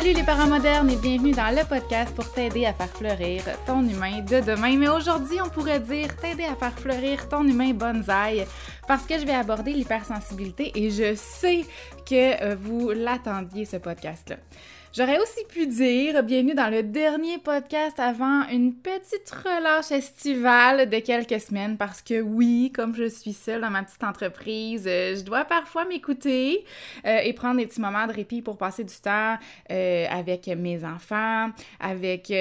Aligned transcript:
Salut 0.00 0.14
les 0.14 0.22
parents 0.22 0.48
modernes 0.48 0.88
et 0.88 0.96
bienvenue 0.96 1.32
dans 1.32 1.54
le 1.54 1.62
podcast 1.62 2.14
pour 2.14 2.32
t'aider 2.32 2.64
à 2.64 2.72
faire 2.72 2.88
fleurir 2.88 3.42
ton 3.66 3.86
humain 3.86 4.22
de 4.22 4.40
demain. 4.40 4.74
Mais 4.78 4.88
aujourd'hui, 4.88 5.42
on 5.44 5.50
pourrait 5.50 5.78
dire 5.78 6.16
t'aider 6.16 6.44
à 6.44 6.56
faire 6.56 6.72
fleurir 6.72 7.28
ton 7.28 7.46
humain 7.46 7.74
bonsaï 7.74 8.46
parce 8.88 9.04
que 9.04 9.18
je 9.18 9.26
vais 9.26 9.34
aborder 9.34 9.74
l'hypersensibilité 9.74 10.72
et 10.74 10.88
je 10.90 11.14
sais 11.14 11.66
que 12.08 12.42
euh, 12.42 12.56
vous 12.58 12.92
l'attendiez 12.92 13.66
ce 13.66 13.76
podcast-là. 13.76 14.36
J'aurais 14.92 15.20
aussi 15.20 15.44
pu 15.48 15.68
dire 15.68 16.20
bienvenue 16.24 16.54
dans 16.54 16.68
le 16.68 16.82
dernier 16.82 17.38
podcast 17.38 18.00
avant 18.00 18.48
une 18.48 18.74
petite 18.74 19.30
relâche 19.30 19.92
estivale 19.92 20.90
de 20.90 20.98
quelques 20.98 21.40
semaines 21.40 21.76
parce 21.76 22.02
que 22.02 22.20
oui, 22.20 22.72
comme 22.74 22.96
je 22.96 23.08
suis 23.08 23.32
seule 23.32 23.60
dans 23.60 23.70
ma 23.70 23.84
petite 23.84 24.02
entreprise, 24.02 24.86
euh, 24.88 25.14
je 25.14 25.22
dois 25.22 25.44
parfois 25.44 25.84
m'écouter 25.84 26.64
euh, 27.06 27.20
et 27.22 27.32
prendre 27.34 27.58
des 27.58 27.68
petits 27.68 27.80
moments 27.80 28.08
de 28.08 28.12
répit 28.12 28.42
pour 28.42 28.58
passer 28.58 28.82
du 28.82 28.96
temps 28.96 29.38
euh, 29.70 30.06
avec 30.10 30.48
mes 30.48 30.84
enfants, 30.84 31.50
avec 31.78 32.32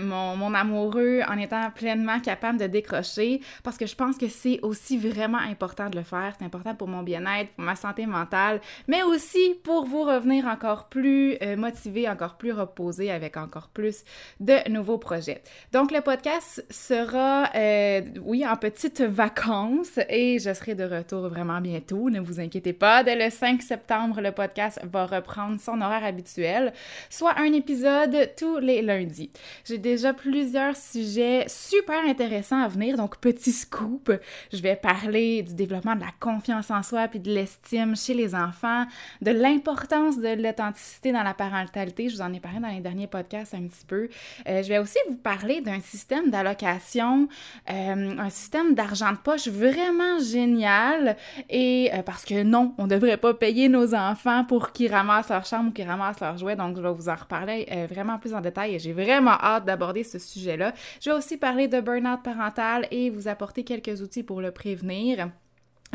mon, 0.00 0.36
mon 0.36 0.54
amoureux 0.54 1.20
en 1.28 1.38
étant 1.38 1.70
pleinement 1.70 2.18
capable 2.18 2.58
de 2.58 2.66
décrocher 2.66 3.40
parce 3.62 3.78
que 3.78 3.86
je 3.86 3.94
pense 3.94 4.18
que 4.18 4.26
c'est 4.26 4.58
aussi 4.62 4.98
vraiment 4.98 5.38
important 5.38 5.88
de 5.88 5.98
le 5.98 6.04
faire. 6.04 6.34
C'est 6.36 6.44
important 6.44 6.74
pour 6.74 6.88
mon 6.88 7.04
bien-être, 7.04 7.50
pour 7.52 7.64
ma 7.64 7.76
santé 7.76 8.06
mentale, 8.06 8.60
mais 8.88 9.04
aussi 9.04 9.54
pour 9.62 9.84
vous 9.84 10.02
revenir 10.02 10.46
encore 10.46 10.88
plus 10.88 11.38
motivé 11.56 11.91
encore 12.08 12.36
plus 12.36 12.52
reposé 12.52 13.10
avec 13.10 13.36
encore 13.36 13.68
plus 13.68 14.04
de 14.40 14.68
nouveaux 14.68 14.98
projets. 14.98 15.42
Donc, 15.72 15.92
le 15.92 16.00
podcast 16.00 16.64
sera, 16.70 17.50
euh, 17.54 18.02
oui, 18.22 18.46
en 18.46 18.56
petites 18.56 19.02
vacances 19.02 19.98
et 20.08 20.38
je 20.38 20.52
serai 20.52 20.74
de 20.74 20.84
retour 20.84 21.28
vraiment 21.28 21.60
bientôt. 21.60 22.10
Ne 22.10 22.20
vous 22.20 22.40
inquiétez 22.40 22.72
pas. 22.72 23.02
Dès 23.04 23.16
le 23.16 23.30
5 23.30 23.62
septembre, 23.62 24.20
le 24.20 24.32
podcast 24.32 24.80
va 24.84 25.06
reprendre 25.06 25.60
son 25.60 25.80
horaire 25.80 26.04
habituel, 26.04 26.72
soit 27.10 27.38
un 27.38 27.52
épisode 27.52 28.30
tous 28.36 28.58
les 28.58 28.82
lundis. 28.82 29.30
J'ai 29.64 29.78
déjà 29.78 30.12
plusieurs 30.12 30.76
sujets 30.76 31.44
super 31.48 32.04
intéressants 32.04 32.62
à 32.62 32.68
venir, 32.68 32.96
donc 32.96 33.18
petit 33.18 33.52
scoop. 33.52 34.12
Je 34.52 34.62
vais 34.62 34.76
parler 34.76 35.42
du 35.42 35.54
développement 35.54 35.96
de 35.96 36.00
la 36.00 36.12
confiance 36.20 36.70
en 36.70 36.82
soi 36.82 37.08
puis 37.08 37.20
de 37.20 37.30
l'estime 37.30 37.96
chez 37.96 38.14
les 38.14 38.34
enfants, 38.34 38.86
de 39.20 39.30
l'importance 39.30 40.18
de 40.18 40.42
l'authenticité 40.42 41.12
dans 41.12 41.22
la 41.22 41.34
parentalité 41.34 41.81
je 41.88 42.14
vous 42.14 42.22
en 42.22 42.32
ai 42.32 42.40
parlé 42.40 42.60
dans 42.60 42.68
les 42.68 42.80
derniers 42.80 43.06
podcasts 43.06 43.54
un 43.54 43.66
petit 43.66 43.84
peu. 43.86 44.08
Euh, 44.48 44.62
je 44.62 44.68
vais 44.68 44.78
aussi 44.78 44.98
vous 45.08 45.16
parler 45.16 45.60
d'un 45.60 45.80
système 45.80 46.30
d'allocation, 46.30 47.28
euh, 47.70 48.18
un 48.18 48.30
système 48.30 48.74
d'argent 48.74 49.12
de 49.12 49.18
poche 49.18 49.48
vraiment 49.48 50.18
génial. 50.18 51.16
Et 51.50 51.90
euh, 51.92 52.02
parce 52.02 52.24
que 52.24 52.42
non, 52.42 52.74
on 52.78 52.84
ne 52.84 52.88
devrait 52.88 53.16
pas 53.16 53.34
payer 53.34 53.68
nos 53.68 53.94
enfants 53.94 54.44
pour 54.44 54.72
qu'ils 54.72 54.92
ramassent 54.92 55.30
leur 55.30 55.44
chambre 55.44 55.70
ou 55.70 55.72
qu'ils 55.72 55.88
ramassent 55.88 56.20
leurs 56.20 56.38
jouets. 56.38 56.56
Donc, 56.56 56.76
je 56.76 56.82
vais 56.82 56.92
vous 56.92 57.08
en 57.08 57.16
reparler 57.16 57.66
vraiment 57.90 58.18
plus 58.18 58.34
en 58.34 58.40
détail 58.40 58.74
et 58.74 58.78
j'ai 58.78 58.92
vraiment 58.92 59.32
hâte 59.32 59.64
d'aborder 59.64 60.04
ce 60.04 60.18
sujet-là. 60.18 60.72
Je 61.00 61.10
vais 61.10 61.16
aussi 61.16 61.36
parler 61.36 61.68
de 61.68 61.80
burn-out 61.80 62.22
parental 62.22 62.86
et 62.90 63.10
vous 63.10 63.28
apporter 63.28 63.64
quelques 63.64 64.00
outils 64.00 64.22
pour 64.22 64.40
le 64.40 64.50
prévenir. 64.50 65.28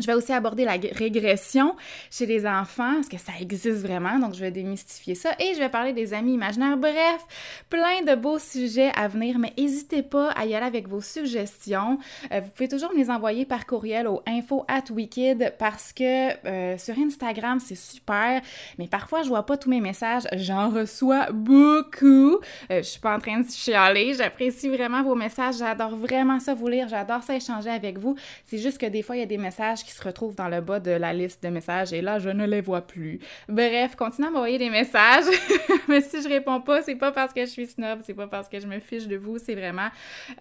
Je 0.00 0.06
vais 0.06 0.14
aussi 0.14 0.32
aborder 0.32 0.64
la 0.64 0.76
régression 0.92 1.74
chez 2.08 2.24
les 2.24 2.46
enfants, 2.46 2.94
parce 2.94 3.08
que 3.08 3.18
ça 3.18 3.32
existe 3.40 3.78
vraiment, 3.78 4.20
donc 4.20 4.34
je 4.34 4.40
vais 4.40 4.52
démystifier 4.52 5.16
ça. 5.16 5.30
Et 5.40 5.54
je 5.54 5.58
vais 5.58 5.68
parler 5.68 5.92
des 5.92 6.14
amis 6.14 6.34
imaginaires. 6.34 6.76
Bref, 6.76 7.26
plein 7.68 8.02
de 8.06 8.14
beaux 8.14 8.38
sujets 8.38 8.92
à 8.94 9.08
venir, 9.08 9.40
mais 9.40 9.52
n'hésitez 9.58 10.04
pas 10.04 10.30
à 10.30 10.46
y 10.46 10.54
aller 10.54 10.66
avec 10.66 10.86
vos 10.86 11.00
suggestions. 11.00 11.98
Euh, 12.30 12.40
vous 12.40 12.50
pouvez 12.50 12.68
toujours 12.68 12.92
me 12.92 12.98
les 12.98 13.10
envoyer 13.10 13.44
par 13.44 13.66
courriel 13.66 14.06
au 14.06 14.22
info 14.24 14.64
at 14.68 14.84
Wikid 14.88 15.54
parce 15.58 15.92
que 15.92 16.46
euh, 16.46 16.78
sur 16.78 16.96
Instagram, 16.96 17.58
c'est 17.58 17.74
super, 17.74 18.40
mais 18.78 18.86
parfois 18.86 19.22
je 19.22 19.28
vois 19.28 19.46
pas 19.46 19.56
tous 19.56 19.68
mes 19.68 19.80
messages. 19.80 20.28
J'en 20.34 20.70
reçois 20.70 21.32
beaucoup. 21.32 22.36
Euh, 22.70 22.78
je 22.78 22.82
suis 22.82 23.00
pas 23.00 23.16
en 23.16 23.18
train 23.18 23.40
de 23.40 23.50
chialer. 23.50 24.14
J'apprécie 24.14 24.68
vraiment 24.68 25.02
vos 25.02 25.16
messages. 25.16 25.56
J'adore 25.58 25.96
vraiment 25.96 26.38
ça 26.38 26.54
vous 26.54 26.68
lire. 26.68 26.86
J'adore 26.88 27.24
ça 27.24 27.34
échanger 27.34 27.70
avec 27.70 27.98
vous. 27.98 28.14
C'est 28.44 28.58
juste 28.58 28.78
que 28.78 28.86
des 28.86 29.02
fois, 29.02 29.16
il 29.16 29.20
y 29.20 29.22
a 29.22 29.26
des 29.26 29.38
messages 29.38 29.87
qui 29.88 29.94
se 29.94 30.04
retrouvent 30.04 30.34
dans 30.34 30.48
le 30.48 30.60
bas 30.60 30.80
de 30.80 30.90
la 30.90 31.14
liste 31.14 31.42
de 31.42 31.48
messages 31.48 31.94
et 31.94 32.02
là, 32.02 32.18
je 32.18 32.28
ne 32.28 32.46
les 32.46 32.60
vois 32.60 32.82
plus. 32.82 33.20
Bref, 33.48 33.96
continuez 33.96 34.28
à 34.28 34.30
m'envoyer 34.30 34.58
des 34.58 34.68
messages, 34.68 35.24
mais 35.88 36.02
si 36.02 36.22
je 36.22 36.28
réponds 36.28 36.60
pas, 36.60 36.82
c'est 36.82 36.96
pas 36.96 37.10
parce 37.10 37.32
que 37.32 37.40
je 37.40 37.50
suis 37.50 37.66
snob, 37.66 38.00
c'est 38.04 38.14
pas 38.14 38.26
parce 38.26 38.48
que 38.50 38.60
je 38.60 38.66
me 38.66 38.80
fiche 38.80 39.06
de 39.06 39.16
vous, 39.16 39.38
c'est 39.38 39.54
vraiment 39.54 39.88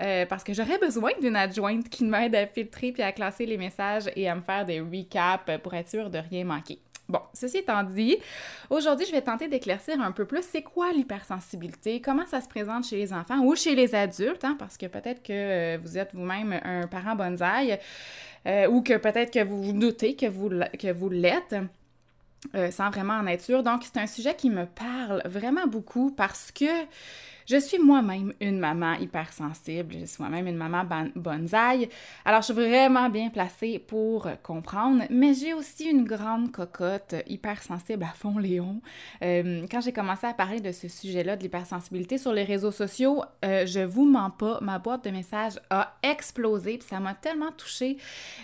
euh, 0.02 0.26
parce 0.26 0.44
que 0.44 0.54
j'aurais 0.54 0.78
besoin 0.78 1.12
d'une 1.22 1.38
adjointe 1.38 1.88
qui 1.88 2.04
m'aide 2.04 2.36
à 2.36 2.46
filtrer 2.46 2.92
puis 2.92 3.04
à 3.04 3.14
classer 3.14 3.46
les 3.46 3.58
messages 3.58 4.10
et 4.18 4.28
à 4.28 4.36
me 4.36 4.42
faire 4.42 4.66
des 4.66 4.82
recaps 4.82 5.62
pour 5.64 5.74
être 5.74 5.90
sûr 5.90 6.10
de 6.10 6.20
rien 6.30 6.44
manquer. 6.44 6.80
Bon, 7.10 7.22
ceci 7.34 7.60
étant 7.60 7.84
dit, 7.84 8.18
aujourd'hui, 8.70 9.06
je 9.06 9.12
vais 9.14 9.22
tenter 9.22 9.48
d'éclaircir 9.48 10.02
un 10.02 10.12
peu 10.12 10.26
plus 10.26 10.44
c'est 10.44 10.62
quoi 10.62 10.92
l'hypersensibilité, 10.92 12.02
comment 12.02 12.26
ça 12.26 12.42
se 12.42 12.50
présente 12.50 12.86
chez 12.86 12.98
les 12.98 13.14
enfants 13.14 13.40
ou 13.40 13.56
chez 13.56 13.76
les 13.76 13.96
adultes, 13.96 14.44
hein, 14.44 14.58
parce 14.60 14.78
que 14.78 14.88
peut-être 14.88 15.24
que 15.24 15.32
euh, 15.32 15.78
vous 15.82 15.98
êtes 15.98 16.14
vous-même 16.14 16.60
un 16.64 16.88
parent 16.88 17.16
bonsaï. 17.16 17.80
Euh, 18.46 18.68
ou 18.68 18.82
que 18.82 18.96
peut-être 18.98 19.32
que 19.32 19.44
vous 19.44 19.62
vous 19.62 19.74
doutez 19.74 20.16
que 20.16 20.26
vous, 20.26 20.50
que 20.80 20.92
vous 20.92 21.10
l'êtes. 21.10 21.56
Euh, 22.56 22.72
sans 22.72 22.90
vraiment 22.92 23.16
en 23.16 23.28
être 23.28 23.42
sûr. 23.42 23.64
Donc, 23.64 23.84
c'est 23.84 24.00
un 24.00 24.08
sujet 24.08 24.36
qui 24.36 24.50
me 24.50 24.66
parle 24.66 25.22
vraiment 25.26 25.66
beaucoup 25.66 26.12
parce 26.12 26.52
que 26.52 26.66
je 27.48 27.58
suis 27.58 27.80
moi-même 27.80 28.34
une 28.42 28.60
maman 28.60 28.96
hypersensible, 28.96 29.96
je 30.02 30.06
suis 30.06 30.22
moi-même 30.22 30.48
une 30.48 30.58
maman 30.58 30.84
bonsaï, 31.16 31.88
alors 32.26 32.42
je 32.42 32.52
suis 32.52 32.54
vraiment 32.54 33.10
bien 33.10 33.30
placée 33.30 33.80
pour 33.80 34.28
comprendre, 34.44 35.04
mais 35.10 35.34
j'ai 35.34 35.54
aussi 35.54 35.86
une 35.86 36.04
grande 36.04 36.52
cocotte 36.52 37.16
hypersensible 37.26 38.04
à 38.04 38.14
fond 38.14 38.38
Léon. 38.38 38.82
Euh, 39.24 39.66
quand 39.72 39.80
j'ai 39.80 39.94
commencé 39.94 40.28
à 40.28 40.34
parler 40.34 40.60
de 40.60 40.74
ce 40.74 40.90
sujet-là, 40.90 41.38
de 41.38 41.44
l'hypersensibilité 41.44 42.18
sur 42.18 42.34
les 42.34 42.44
réseaux 42.44 42.72
sociaux, 42.72 43.24
euh, 43.46 43.66
je 43.66 43.80
vous 43.80 44.06
mens 44.06 44.30
pas, 44.30 44.60
ma 44.62 44.78
boîte 44.78 45.06
de 45.06 45.12
messages 45.12 45.58
a 45.70 45.94
explosé, 46.04 46.80
puis 46.80 46.88
ça 46.90 47.00
m'a 47.00 47.14
tellement 47.14 47.54
touchée 47.54 47.96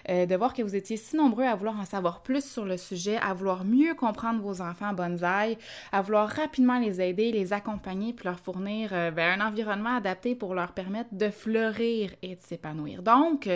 euh, 0.10 0.26
de 0.26 0.36
voir 0.36 0.54
que 0.54 0.62
vous 0.62 0.78
étiez 0.78 0.96
si 0.96 1.18
nombreux 1.18 1.44
à 1.44 1.56
vouloir 1.56 1.78
en 1.78 1.86
savoir 1.86 2.22
plus 2.22 2.46
sur 2.46 2.64
le 2.64 2.78
sujet, 2.78 3.18
à 3.18 3.34
vouloir 3.34 3.66
mieux 3.66 3.96
comprendre 3.96 4.42
vos 4.42 4.62
enfants 4.62 4.94
bonsaï, 4.94 5.58
à 5.92 6.02
vouloir 6.02 6.30
rapidement 6.30 6.80
les 6.80 7.02
aider, 7.02 7.34
les 7.34 7.52
accompagner, 7.52 8.14
puis 8.14 8.24
leur 8.26 8.40
fournir 8.40 8.93
euh, 8.94 9.12
ben, 9.12 9.40
un 9.40 9.48
environnement 9.48 9.96
adapté 9.96 10.36
pour 10.36 10.54
leur 10.54 10.74
permettre 10.74 11.10
de 11.14 11.30
fleurir 11.30 12.12
et 12.22 12.36
de 12.36 12.42
s'épanouir. 12.42 13.04
Donc, 13.04 13.50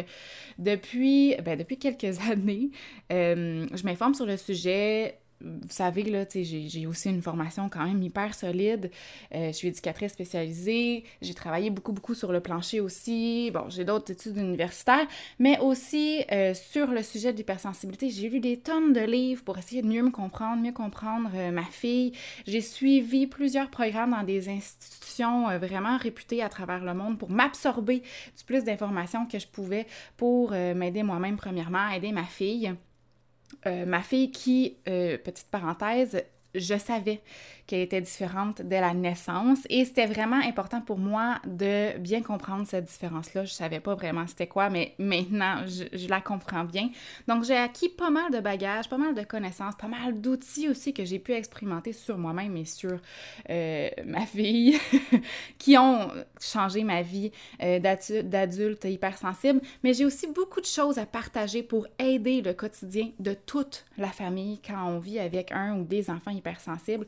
depuis, 0.58 1.36
ben, 1.44 1.58
depuis 1.58 1.78
quelques 1.78 2.20
années, 2.32 2.72
euh, 3.12 3.66
je 3.74 3.84
m'informe 3.84 4.14
sur 4.14 4.26
le 4.26 4.38
sujet 4.38 5.20
vous 5.40 5.70
savez, 5.70 6.04
là, 6.04 6.26
j'ai 6.34 6.88
aussi 6.88 7.10
une 7.10 7.22
formation 7.22 7.70
quand 7.70 7.86
même 7.86 8.02
hyper 8.02 8.34
solide. 8.34 8.90
Euh, 9.36 9.48
je 9.48 9.52
suis 9.52 9.68
éducatrice 9.68 10.14
spécialisée. 10.14 11.04
J'ai 11.22 11.34
travaillé 11.36 11.70
beaucoup, 11.70 11.92
beaucoup 11.92 12.16
sur 12.16 12.32
le 12.32 12.40
plancher 12.40 12.80
aussi. 12.80 13.52
Bon, 13.54 13.70
j'ai 13.70 13.86
d'autres 13.86 14.12
études 14.12 14.38
universitaires, 14.38 15.08
mais 15.38 15.60
aussi 15.60 16.24
euh, 16.32 16.54
sur 16.56 16.88
le 16.88 17.04
sujet 17.04 17.34
de 17.34 17.38
l'hypersensibilité. 17.38 18.10
J'ai 18.10 18.30
lu 18.30 18.40
des 18.40 18.58
tonnes 18.58 18.94
de 18.94 19.02
livres 19.02 19.44
pour 19.44 19.58
essayer 19.60 19.84
de 19.84 19.88
mieux 19.88 20.02
me 20.02 20.10
comprendre, 20.10 20.62
mieux 20.62 20.72
comprendre 20.72 21.30
euh, 21.36 21.52
ma 21.52 21.66
fille. 21.66 22.14
J'ai 22.48 22.62
suivi 22.62 23.28
plusieurs 23.28 23.70
programmes 23.70 24.12
dans 24.12 24.24
des 24.24 24.50
institutions 24.50 25.58
vraiment 25.60 25.98
réputées 25.98 26.42
à 26.42 26.50
travers 26.50 26.84
le 26.84 26.94
monde 26.94 27.18
pour 27.18 27.30
m'absorber 27.30 28.02
du 28.38 28.44
plus 28.46 28.64
d'informations 28.64 29.26
que 29.26 29.38
je 29.38 29.48
pouvais 29.48 29.86
pour 30.16 30.52
m'aider 30.52 31.04
moi-même, 31.04 31.38
premièrement, 31.38 31.90
aider 31.90 32.12
ma 32.12 32.24
fille. 32.24 32.74
Euh, 33.66 33.86
ma 33.86 34.02
fille 34.02 34.32
qui, 34.32 34.78
euh, 34.88 35.18
petite 35.18 35.48
parenthèse, 35.50 36.24
je 36.54 36.78
savais 36.78 37.22
qu'elle 37.68 37.82
était 37.82 38.02
différente 38.02 38.62
dès 38.62 38.80
la 38.80 38.94
naissance 38.94 39.60
et 39.70 39.84
c'était 39.84 40.06
vraiment 40.06 40.38
important 40.38 40.82
pour 40.82 40.98
moi 40.98 41.40
de 41.46 41.98
bien 41.98 42.22
comprendre 42.22 42.66
cette 42.66 42.86
différence-là. 42.86 43.44
Je 43.44 43.52
savais 43.52 43.82
pas 43.82 43.94
vraiment 43.94 44.26
c'était 44.26 44.48
quoi, 44.48 44.70
mais 44.70 44.96
maintenant 44.98 45.66
je, 45.68 46.08
la 46.08 46.22
comprends 46.22 46.64
bien. 46.64 46.90
Donc 47.28 47.44
j'ai 47.44 47.58
acquis 47.58 47.90
pas 47.90 48.10
mal 48.10 48.32
de 48.32 48.40
bagages, 48.40 48.88
pas 48.88 48.98
mal 48.98 49.14
de 49.14 49.22
connaissances, 49.22 49.76
pas 49.76 49.90
mal 49.90 50.22
d'outils 50.22 50.70
aussi 50.70 50.94
que 50.94 51.04
j'ai 51.04 51.20
pu 51.20 51.34
expérimenter 51.34 51.92
sur 51.92 52.18
moi-même 52.18 52.56
et 52.56 52.66
sur 52.66 53.00
euh, 53.50 53.90
ma 54.06 54.26
fille 54.26 54.80
qui 55.58 55.78
ont 55.78 56.10
changé 56.40 56.84
ma 56.84 57.02
vie 57.02 57.32
euh, 57.62 57.80
d'adulte 57.80 58.86
hypersensible. 58.86 59.60
Mais 59.84 59.94
j'ai 59.94 60.06
aussi 60.06 60.28
beaucoup 60.28 60.62
de 60.62 60.66
choses 60.66 60.98
à 60.98 61.06
partager 61.06 61.64
pour 61.64 61.86
aider 62.00 62.42
le 62.42 62.54
quotidien 62.54 63.10
de 63.20 63.34
toute 63.34 63.86
la 63.98 64.08
famille 64.08 64.62
quand 64.66 64.88
on 64.88 65.00
vit 65.00 65.20
avec 65.20 65.52
un 65.52 65.78
ou 65.78 65.84
des 65.84 66.10
enfants 66.10 66.32
hypersensibles 66.32 67.06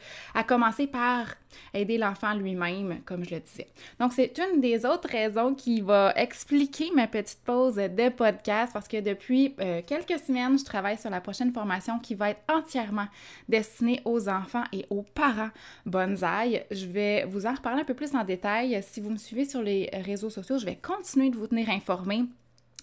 commencer 0.50 0.88
par 0.88 1.28
aider 1.76 2.00
l'enfant 2.00 2.34
lui-même, 2.34 3.02
comme 3.06 3.24
je 3.24 3.36
le 3.36 3.40
disais. 3.40 3.68
Donc, 4.00 4.14
c'est 4.14 4.36
une 4.40 4.60
des 4.60 4.84
autres 4.84 5.08
raisons 5.08 5.54
qui 5.54 5.82
va 5.82 6.12
expliquer 6.16 6.90
ma 6.96 7.06
petite 7.06 7.42
pause 7.46 7.76
de 7.76 8.10
podcast 8.10 8.74
parce 8.74 8.88
que 8.88 9.00
depuis 9.00 9.54
euh, 9.60 9.84
quelques 9.86 10.20
semaines, 10.20 10.58
je 10.58 10.66
travaille 10.66 10.98
sur 10.98 11.12
la 11.12 11.22
prochaine 11.22 11.54
formation 11.54 12.00
qui 12.00 12.16
va 12.16 12.32
être 12.32 12.42
entièrement 12.52 13.08
destinée 13.48 14.02
aux 14.06 14.28
enfants 14.28 14.64
et 14.74 14.88
aux 14.90 15.04
parents 15.04 15.52
bonsaï. 15.86 16.66
Je 16.72 16.88
vais 16.88 17.26
vous 17.26 17.46
en 17.46 17.54
reparler 17.54 17.82
un 17.82 17.86
peu 17.86 17.94
plus 17.94 18.16
en 18.16 18.24
détail. 18.24 18.82
Si 18.82 19.02
vous 19.02 19.12
me 19.12 19.18
suivez 19.18 19.46
sur 19.46 19.62
les 19.62 19.92
réseaux 19.94 20.32
sociaux, 20.32 20.58
je 20.58 20.66
vais 20.66 20.80
continuer 20.82 21.30
de 21.30 21.38
vous 21.38 21.46
tenir 21.46 21.70
informé 21.70 22.24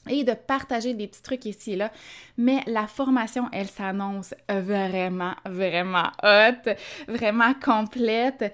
et 0.09 0.25
de 0.25 0.33
partager 0.33 0.95
des 0.95 1.07
petits 1.07 1.23
trucs 1.23 1.45
ici 1.45 1.73
et 1.73 1.77
là. 1.77 1.91
Mais 2.37 2.63
la 2.67 2.87
formation, 2.87 3.49
elle 3.53 3.69
s'annonce 3.69 4.35
vraiment, 4.49 5.35
vraiment 5.45 6.11
hot, 6.23 6.71
vraiment 7.09 7.55
complète. 7.55 8.53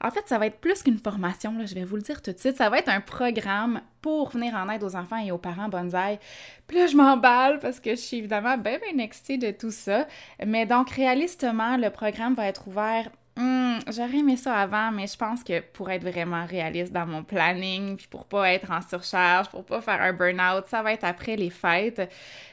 En 0.00 0.10
fait, 0.10 0.26
ça 0.26 0.38
va 0.38 0.46
être 0.46 0.58
plus 0.58 0.82
qu'une 0.82 0.98
formation, 0.98 1.56
là, 1.56 1.64
je 1.64 1.74
vais 1.74 1.84
vous 1.84 1.96
le 1.96 2.02
dire 2.02 2.20
tout 2.20 2.30
de 2.30 2.38
suite. 2.38 2.58
Ça 2.58 2.68
va 2.68 2.78
être 2.78 2.90
un 2.90 3.00
programme 3.00 3.80
pour 4.02 4.30
venir 4.30 4.54
en 4.54 4.68
aide 4.68 4.84
aux 4.84 4.96
enfants 4.96 5.16
et 5.16 5.32
aux 5.32 5.38
parents 5.38 5.70
bonsaï. 5.70 6.18
Puis 6.66 6.76
là, 6.76 6.86
je 6.86 6.94
m'emballe 6.94 7.58
parce 7.58 7.80
que 7.80 7.90
je 7.90 8.00
suis 8.00 8.18
évidemment 8.18 8.58
bien, 8.58 8.78
bien 8.78 9.02
excitée 9.02 9.38
de 9.38 9.50
tout 9.50 9.70
ça. 9.70 10.06
Mais 10.44 10.66
donc, 10.66 10.90
réalistement, 10.90 11.78
le 11.78 11.88
programme 11.88 12.34
va 12.34 12.46
être 12.48 12.68
ouvert 12.68 13.08
Hmm, 13.36 13.78
j'aurais 13.88 14.18
aimé 14.18 14.36
ça 14.36 14.54
avant, 14.54 14.92
mais 14.92 15.08
je 15.08 15.16
pense 15.16 15.42
que 15.42 15.58
pour 15.60 15.90
être 15.90 16.08
vraiment 16.08 16.46
réaliste 16.46 16.92
dans 16.92 17.04
mon 17.04 17.24
planning, 17.24 17.96
puis 17.96 18.06
pour 18.06 18.26
pas 18.26 18.52
être 18.52 18.70
en 18.70 18.80
surcharge, 18.80 19.48
pour 19.48 19.64
pas 19.64 19.80
faire 19.80 20.00
un 20.00 20.12
burn-out, 20.12 20.66
ça 20.68 20.82
va 20.82 20.92
être 20.92 21.02
après 21.02 21.34
les 21.34 21.50
fêtes. 21.50 22.08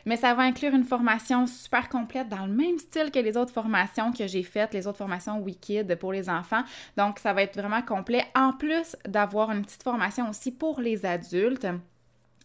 Mais 0.07 0.17
ça 0.17 0.33
va 0.33 0.41
inclure 0.41 0.73
une 0.73 0.83
formation 0.83 1.45
super 1.45 1.87
complète 1.87 2.29
dans 2.29 2.47
le 2.47 2.53
même 2.53 2.79
style 2.79 3.11
que 3.11 3.19
les 3.19 3.37
autres 3.37 3.53
formations 3.53 4.11
que 4.11 4.25
j'ai 4.25 4.41
faites, 4.41 4.73
les 4.73 4.87
autres 4.87 4.97
formations 4.97 5.39
Wikid 5.39 5.95
pour 5.97 6.13
les 6.13 6.29
enfants. 6.29 6.63
Donc, 6.97 7.19
ça 7.19 7.31
va 7.33 7.43
être 7.43 7.59
vraiment 7.59 7.83
complet. 7.83 8.25
En 8.33 8.51
plus 8.51 8.95
d'avoir 9.07 9.51
une 9.51 9.61
petite 9.61 9.83
formation 9.83 10.29
aussi 10.29 10.51
pour 10.51 10.81
les 10.81 11.05
adultes 11.05 11.67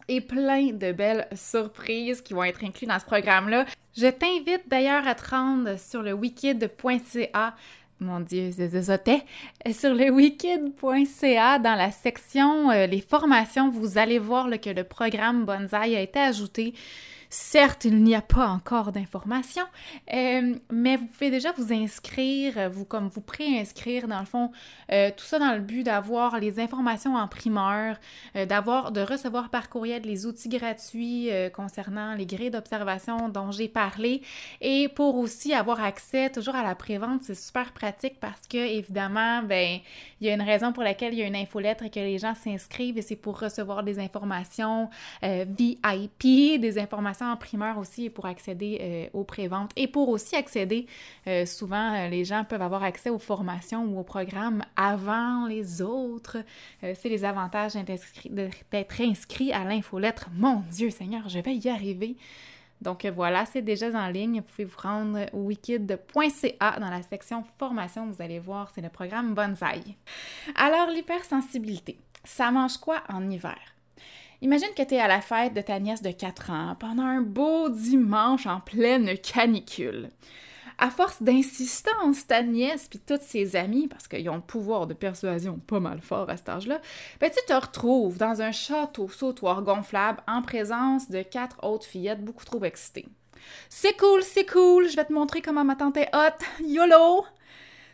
et 0.07 0.21
plein 0.21 0.73
de 0.73 0.91
belles 0.91 1.27
surprises 1.35 2.21
qui 2.21 2.35
vont 2.35 2.43
être 2.43 2.63
incluses 2.63 2.87
dans 2.87 2.99
ce 2.99 3.05
programme-là. 3.05 3.65
Je 3.97 4.07
t'invite 4.07 4.67
d'ailleurs 4.67 5.07
à 5.07 5.15
te 5.15 5.27
rendre 5.27 5.79
sur 5.79 6.03
le 6.03 6.13
wikid.ca 6.13 7.55
mon 7.99 8.19
Dieu, 8.19 8.51
c'était 8.51 9.23
sur 9.71 9.93
le 9.93 10.11
wikid.ca 10.11 11.59
dans 11.59 11.75
la 11.75 11.91
section 11.91 12.69
euh, 12.69 12.85
les 12.85 13.01
formations, 13.01 13.69
vous 13.69 13.97
allez 13.97 14.19
voir 14.19 14.47
que 14.61 14.69
le 14.69 14.83
programme 14.83 15.45
Bonsaï 15.45 15.95
a 15.95 16.01
été 16.01 16.19
ajouté 16.19 16.73
Certes, 17.29 17.83
il 17.83 18.03
n'y 18.03 18.15
a 18.15 18.21
pas 18.21 18.47
encore 18.47 18.93
d'informations, 18.93 19.65
euh, 20.13 20.55
mais 20.71 20.95
vous 20.95 21.07
pouvez 21.07 21.29
déjà 21.29 21.51
vous 21.57 21.73
inscrire, 21.73 22.69
vous 22.69 22.85
comme 22.85 23.09
vous 23.09 23.19
préinscrire 23.19 24.07
dans 24.07 24.21
le 24.21 24.25
fond, 24.25 24.51
euh, 24.93 25.11
tout 25.15 25.25
ça 25.25 25.37
dans 25.37 25.51
le 25.53 25.59
but 25.59 25.83
d'avoir 25.83 26.39
les 26.39 26.61
informations 26.61 27.15
en 27.15 27.27
primeur, 27.27 27.97
euh, 28.37 28.45
de 28.45 29.01
recevoir 29.01 29.49
par 29.49 29.69
courriel 29.69 30.03
les 30.03 30.25
outils 30.25 30.47
gratuits 30.47 31.29
concernant 31.53 32.15
les 32.15 32.25
grilles 32.25 32.49
d'observation 32.49 33.27
dont 33.27 33.51
j'ai 33.51 33.67
parlé, 33.67 34.21
et 34.61 34.87
pour 34.87 35.17
aussi 35.17 35.53
avoir 35.53 35.83
accès 35.83 36.29
toujours 36.29 36.55
à 36.55 36.63
la 36.63 36.75
prévente, 36.75 37.23
c'est 37.23 37.35
super 37.35 37.73
pratique 37.73 38.21
parce 38.21 38.47
que 38.47 38.57
évidemment, 38.57 39.43
ben 39.43 39.79
il 40.21 40.27
y 40.27 40.29
a 40.29 40.33
une 40.33 40.41
raison 40.41 40.71
pour 40.71 40.83
laquelle 40.83 41.13
il 41.13 41.19
y 41.19 41.23
a 41.23 41.27
une 41.27 41.35
infolettre 41.35 41.83
et 41.83 41.89
que 41.89 41.99
les 41.99 42.19
gens 42.19 42.35
s'inscrivent 42.35 42.97
et 42.97 43.01
c'est 43.01 43.17
pour 43.17 43.39
recevoir 43.39 43.83
des 43.83 43.99
informations 43.99 44.89
VIP, 45.21 46.59
des 46.59 46.79
informations 46.79 47.16
en 47.25 47.37
primeur 47.37 47.77
aussi 47.77 48.09
pour 48.09 48.25
accéder 48.25 48.79
euh, 48.81 49.17
aux 49.17 49.23
préventes 49.23 49.71
et 49.75 49.87
pour 49.87 50.09
aussi 50.09 50.35
accéder, 50.35 50.87
euh, 51.27 51.45
souvent 51.45 51.93
euh, 51.93 52.07
les 52.07 52.25
gens 52.25 52.43
peuvent 52.43 52.61
avoir 52.61 52.83
accès 52.83 53.09
aux 53.09 53.19
formations 53.19 53.85
ou 53.85 53.99
aux 53.99 54.03
programmes 54.03 54.63
avant 54.75 55.47
les 55.47 55.81
autres. 55.81 56.37
c'est 56.81 57.09
les 57.09 57.25
avantages 57.25 57.73
d'être 57.73 59.01
inscrit 59.01 59.51
à 59.51 59.63
l'infolettre. 59.63 60.29
Mon 60.33 60.63
Dieu 60.71 60.89
Seigneur, 60.89 61.27
je 61.29 61.39
vais 61.39 61.55
y 61.55 61.69
arriver. 61.69 62.17
Donc 62.81 63.05
voilà, 63.05 63.45
c'est 63.45 63.61
déjà 63.61 63.87
en 63.87 64.07
ligne. 64.07 64.41
Vous 64.41 64.47
pouvez 64.47 64.65
vous 64.65 64.79
rendre 64.81 65.25
wikid.ca 65.33 66.79
dans 66.79 66.89
la 66.89 67.01
section 67.01 67.43
formation. 67.57 68.07
Vous 68.07 68.21
allez 68.21 68.39
voir, 68.39 68.69
c'est 68.73 68.81
le 68.81 68.89
programme 68.89 69.33
Bonsaï. 69.33 69.95
Alors, 70.55 70.89
l'hypersensibilité, 70.89 71.99
ça 72.23 72.51
mange 72.51 72.77
quoi 72.77 73.01
en 73.09 73.29
hiver? 73.29 73.76
Imagine 74.41 74.69
que 74.75 74.83
tu 74.83 74.93
es 74.93 74.99
à 74.99 75.07
la 75.07 75.21
fête 75.21 75.55
de 75.55 75.61
ta 75.61 75.79
nièce 75.79 76.03
de 76.03 76.11
4 76.11 76.51
ans 76.51 76.75
pendant 76.79 77.03
un 77.03 77.21
beau 77.21 77.69
dimanche 77.69 78.45
en 78.45 78.59
pleine 78.59 79.17
canicule. 79.17 80.09
À 80.77 80.91
force 80.91 81.23
d'insistance, 81.23 82.27
ta 82.27 82.43
nièce 82.43 82.87
puis 82.87 82.99
toutes 82.99 83.23
ses 83.23 83.55
amies, 83.55 83.87
parce 83.87 84.07
qu'ils 84.07 84.29
ont 84.29 84.35
le 84.35 84.41
pouvoir 84.41 84.85
de 84.85 84.93
persuasion 84.93 85.57
pas 85.57 85.79
mal 85.79 86.01
fort 86.01 86.29
à 86.29 86.37
cet 86.37 86.49
âge-là, 86.49 86.79
ben 87.19 87.31
tu 87.31 87.43
te 87.47 87.53
retrouves 87.53 88.19
dans 88.19 88.43
un 88.43 88.51
château 88.51 89.09
sautoir 89.09 89.63
gonflable 89.63 90.21
en 90.27 90.43
présence 90.43 91.09
de 91.09 91.23
quatre 91.23 91.57
autres 91.63 91.87
fillettes 91.87 92.23
beaucoup 92.23 92.45
trop 92.45 92.63
excitées. 92.63 93.07
C'est 93.69 93.97
cool, 93.97 94.21
c'est 94.21 94.45
cool, 94.45 94.87
je 94.87 94.95
vais 94.95 95.05
te 95.05 95.13
montrer 95.13 95.41
comment 95.41 95.65
ma 95.65 95.75
tante 95.75 95.97
est 95.97 96.11
hot, 96.13 96.63
YOLO! 96.63 97.25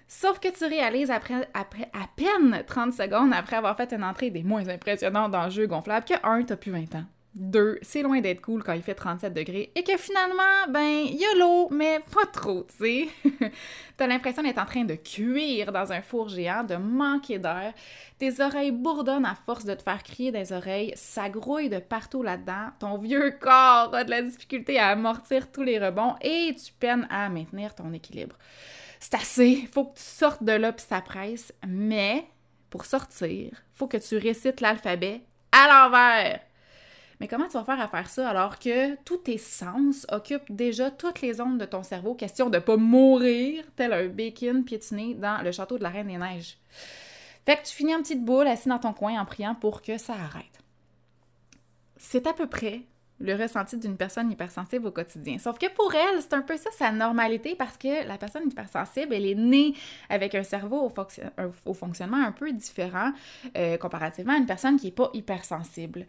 Sauf 0.07 0.39
que 0.39 0.50
tu 0.55 0.65
réalises 0.65 1.11
après, 1.11 1.50
à 1.53 2.07
peine 2.15 2.63
30 2.65 2.94
secondes 2.94 3.33
après 3.33 3.55
avoir 3.55 3.75
fait 3.77 3.94
une 3.94 4.03
entrée 4.03 4.29
des 4.29 4.44
moins 4.44 4.67
impressionnantes 4.67 5.31
dans 5.31 5.45
le 5.45 5.51
jeu 5.51 5.67
gonflable 5.67 6.05
que 6.05 6.13
1, 6.23 6.44
t'as 6.44 6.55
plus 6.55 6.71
20 6.71 6.95
ans. 6.95 7.05
2, 7.35 7.79
c'est 7.81 8.03
loin 8.03 8.21
d'être 8.21 8.41
cool 8.41 8.63
quand 8.63 8.73
il 8.73 8.83
fait 8.83 8.94
37 8.94 9.33
degrés 9.33 9.71
et 9.75 9.83
que 9.83 9.97
finalement, 9.97 10.67
ben, 10.69 11.05
YOLO, 11.05 11.69
mais 11.71 12.00
pas 12.13 12.27
trop, 12.27 12.67
tu 12.69 12.85
sais. 12.85 13.07
T'as 13.97 14.07
l'impression 14.07 14.44
d'être 14.44 14.59
en 14.59 14.65
train 14.65 14.83
de 14.83 14.95
cuire 14.95 15.71
dans 15.71 15.91
un 15.91 16.01
four 16.01 16.29
géant, 16.29 16.63
de 16.63 16.75
manquer 16.75 17.39
d'air. 17.39 17.73
Tes 18.19 18.39
oreilles 18.39 18.71
bourdonnent 18.71 19.25
à 19.25 19.35
force 19.35 19.65
de 19.65 19.73
te 19.73 19.81
faire 19.81 20.03
crier 20.03 20.31
des 20.31 20.53
oreilles, 20.53 20.94
ça 20.95 21.29
grouille 21.29 21.69
de 21.69 21.79
partout 21.79 22.21
là-dedans. 22.21 22.69
Ton 22.79 22.97
vieux 22.97 23.31
corps 23.39 23.94
a 23.95 24.03
de 24.03 24.11
la 24.11 24.21
difficulté 24.21 24.77
à 24.77 24.89
amortir 24.89 25.51
tous 25.51 25.63
les 25.63 25.79
rebonds 25.79 26.15
et 26.21 26.55
tu 26.55 26.71
peines 26.73 27.07
à 27.09 27.29
maintenir 27.29 27.73
ton 27.73 27.91
équilibre 27.94 28.35
c'est 29.03 29.15
assez, 29.15 29.67
faut 29.73 29.83
que 29.83 29.97
tu 29.97 30.03
sortes 30.03 30.44
de 30.44 30.53
là 30.53 30.71
puis 30.71 30.85
ça 30.88 31.01
presse, 31.01 31.53
mais 31.67 32.25
pour 32.69 32.85
sortir, 32.85 33.51
faut 33.73 33.88
que 33.88 33.97
tu 33.97 34.15
récites 34.15 34.61
l'alphabet 34.61 35.21
à 35.51 35.67
l'envers. 35.67 36.39
Mais 37.19 37.27
comment 37.27 37.47
tu 37.47 37.53
vas 37.53 37.65
faire 37.65 37.81
à 37.81 37.89
faire 37.89 38.09
ça 38.09 38.29
alors 38.29 38.59
que 38.59 38.95
tous 39.03 39.17
tes 39.17 39.38
sens 39.38 40.07
occupent 40.09 40.50
déjà 40.50 40.89
toutes 40.89 41.19
les 41.19 41.41
ondes 41.41 41.57
de 41.57 41.65
ton 41.65 41.83
cerveau, 41.83 42.15
question 42.15 42.50
de 42.50 42.59
pas 42.59 42.77
mourir 42.77 43.65
tel 43.75 43.91
un 43.91 44.07
bacon 44.07 44.63
piétiné 44.63 45.15
dans 45.15 45.44
le 45.44 45.51
château 45.51 45.77
de 45.77 45.83
la 45.83 45.89
Reine 45.89 46.07
des 46.07 46.17
Neiges. 46.17 46.57
Fait 47.45 47.57
que 47.57 47.67
tu 47.67 47.75
finis 47.75 47.94
en 47.94 48.01
petite 48.01 48.23
boule 48.23 48.47
assis 48.47 48.69
dans 48.69 48.79
ton 48.79 48.94
coin 48.94 49.19
en 49.19 49.25
priant 49.25 49.53
pour 49.53 49.81
que 49.81 49.97
ça 49.97 50.13
arrête. 50.13 50.45
C'est 51.97 52.25
à 52.25 52.31
peu 52.31 52.47
près 52.47 52.83
le 53.24 53.36
ressenti 53.36 53.78
d'une 53.78 53.96
personne 53.96 54.30
hypersensible 54.30 54.86
au 54.88 54.92
quotidien. 54.92 55.40
Sauf 55.40 55.58
que 55.58 55.74
pour 55.74 55.94
elle, 55.96 56.22
c'est 56.22 56.34
un 56.34 56.42
peu 56.42 56.58
ça 56.58 56.70
sa 56.78 56.92
normalité 56.92 57.56
parce 57.56 57.78
que 57.78 58.06
la 58.06 58.18
personne 58.18 58.44
hypersensible, 58.46 59.14
elle 59.14 59.25
est 59.25 59.36
née 59.36 59.74
avec 60.10 60.36
un 60.36 60.44
cerveau 60.44 60.92
au, 61.66 61.74
fonctionnement 61.74 62.24
un 62.24 62.34
peu 62.34 62.52
différent 62.52 63.12
euh, 63.58 63.78
comparativement 63.78 64.34
à 64.34 64.38
une 64.38 64.46
personne 64.46 64.78
qui 64.78 64.88
n'est 64.88 64.92
pas 64.92 65.10
hypersensible. 65.14 66.06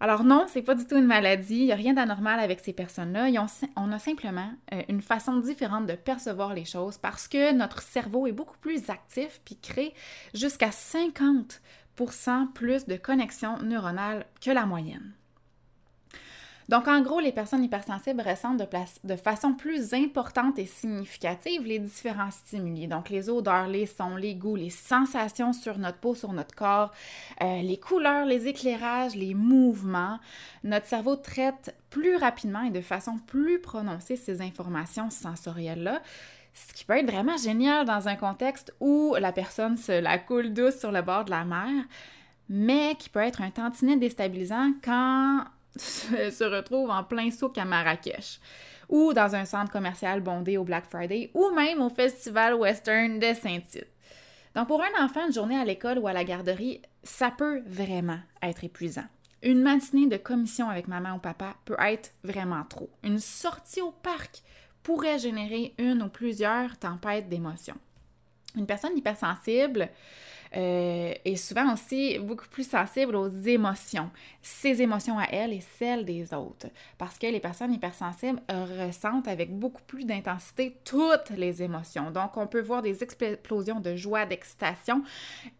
Alors 0.00 0.24
non, 0.24 0.46
c'est 0.48 0.62
pas 0.62 0.74
du 0.74 0.84
tout 0.84 0.96
une 0.96 1.06
maladie, 1.06 1.58
il 1.58 1.66
n'y 1.66 1.72
a 1.72 1.76
rien 1.76 1.94
d'anormal 1.94 2.40
avec 2.40 2.58
ces 2.58 2.72
personnes-là. 2.72 3.28
On 3.76 3.92
a 3.92 4.00
simplement 4.00 4.50
euh, 4.74 4.82
une 4.88 5.00
façon 5.00 5.36
différente 5.36 5.86
de 5.86 5.94
percevoir 5.94 6.54
les 6.54 6.64
choses 6.64 6.98
parce 6.98 7.28
que 7.28 7.52
notre 7.52 7.82
cerveau 7.82 8.26
est 8.26 8.32
beaucoup 8.32 8.58
plus 8.58 8.90
actif 8.90 9.40
puis 9.44 9.56
crée 9.62 9.94
jusqu'à 10.34 10.70
50% 10.70 12.52
plus 12.52 12.86
de 12.86 12.96
connexions 12.96 13.58
neuronales 13.58 14.26
que 14.40 14.50
la 14.50 14.66
moyenne. 14.66 15.12
Donc, 16.72 16.88
en 16.88 17.02
gros, 17.02 17.20
les 17.20 17.32
personnes 17.32 17.62
hypersensibles 17.62 18.22
ressentent 18.22 18.56
de, 18.56 18.66
de, 19.04 19.16
façon 19.16 19.52
plus 19.52 19.92
importante 19.92 20.58
et 20.58 20.64
significative 20.64 21.66
les 21.66 21.78
différents 21.78 22.30
stimuli. 22.30 22.88
Donc, 22.88 23.10
les 23.10 23.28
odeurs, 23.28 23.66
les 23.66 23.84
sons, 23.84 24.16
les 24.16 24.34
goûts, 24.34 24.56
les 24.56 24.70
sensations 24.70 25.52
sur 25.52 25.76
notre 25.76 25.98
peau, 25.98 26.14
sur 26.14 26.32
notre 26.32 26.54
corps, 26.54 26.90
euh, 27.42 27.60
les 27.60 27.76
couleurs, 27.76 28.24
les 28.24 28.48
éclairages, 28.48 29.14
les 29.14 29.34
mouvements. 29.34 30.18
Notre 30.64 30.86
cerveau 30.86 31.14
traite 31.14 31.76
plus 31.90 32.16
rapidement 32.16 32.62
et 32.62 32.70
de 32.70 32.80
façon 32.80 33.18
plus 33.18 33.60
prononcée 33.60 34.16
ces 34.16 34.40
informations 34.40 35.10
sensorielles-là. 35.10 36.00
Ce 36.54 36.72
qui 36.72 36.86
peut 36.86 36.96
être 36.96 37.10
vraiment 37.10 37.36
génial 37.36 37.84
dans 37.84 38.08
un 38.08 38.16
contexte 38.16 38.74
où 38.80 39.14
la 39.20 39.32
personne 39.32 39.76
se 39.76 40.00
la 40.00 40.16
coule 40.16 40.54
douce 40.54 40.78
sur 40.78 40.90
le 40.90 41.02
bord 41.02 41.26
de 41.26 41.32
la 41.32 41.44
mer, 41.44 41.84
mais 42.48 42.94
qui 42.98 43.10
peut 43.10 43.20
être 43.20 43.42
un 43.42 43.50
tantinet 43.50 43.98
déstabilisant 43.98 44.72
quand 44.82 45.44
se 45.76 46.44
retrouve 46.44 46.90
en 46.90 47.04
plein 47.04 47.30
souk 47.30 47.58
à 47.58 47.64
Marrakech 47.64 48.40
ou 48.88 49.12
dans 49.12 49.34
un 49.34 49.44
centre 49.44 49.72
commercial 49.72 50.20
bondé 50.20 50.58
au 50.58 50.64
Black 50.64 50.84
Friday 50.88 51.30
ou 51.34 51.50
même 51.50 51.80
au 51.80 51.88
Festival 51.88 52.54
Western 52.54 53.18
de 53.18 53.32
Saint-Tite. 53.34 53.88
Donc 54.54 54.68
pour 54.68 54.82
un 54.82 55.04
enfant, 55.04 55.26
une 55.26 55.32
journée 55.32 55.58
à 55.58 55.64
l'école 55.64 55.98
ou 55.98 56.06
à 56.06 56.12
la 56.12 56.24
garderie, 56.24 56.82
ça 57.02 57.30
peut 57.30 57.62
vraiment 57.66 58.18
être 58.42 58.64
épuisant. 58.64 59.06
Une 59.42 59.62
matinée 59.62 60.06
de 60.06 60.18
commission 60.18 60.68
avec 60.68 60.88
maman 60.88 61.14
ou 61.14 61.18
papa 61.18 61.56
peut 61.64 61.76
être 61.80 62.12
vraiment 62.22 62.64
trop. 62.68 62.90
Une 63.02 63.18
sortie 63.18 63.80
au 63.80 63.90
parc 63.90 64.42
pourrait 64.82 65.18
générer 65.18 65.74
une 65.78 66.02
ou 66.02 66.08
plusieurs 66.08 66.78
tempêtes 66.78 67.28
d'émotions. 67.28 67.78
Une 68.56 68.66
personne 68.66 68.96
hypersensible 68.96 69.88
euh, 70.56 71.14
est 71.24 71.36
souvent 71.36 71.72
aussi 71.72 72.18
beaucoup 72.18 72.48
plus 72.48 72.68
sensible 72.68 73.16
aux 73.16 73.28
émotions, 73.28 74.10
ses 74.42 74.82
émotions 74.82 75.18
à 75.18 75.24
elle 75.30 75.52
et 75.52 75.62
celles 75.78 76.04
des 76.04 76.34
autres. 76.34 76.66
Parce 76.98 77.18
que 77.18 77.26
les 77.26 77.40
personnes 77.40 77.72
hypersensibles 77.72 78.40
ressentent 78.48 79.28
avec 79.28 79.56
beaucoup 79.58 79.82
plus 79.86 80.04
d'intensité 80.04 80.76
toutes 80.84 81.30
les 81.36 81.62
émotions. 81.62 82.10
Donc, 82.10 82.36
on 82.36 82.46
peut 82.46 82.60
voir 82.60 82.82
des 82.82 83.02
explosions 83.02 83.80
de 83.80 83.96
joie, 83.96 84.26
d'excitation, 84.26 85.02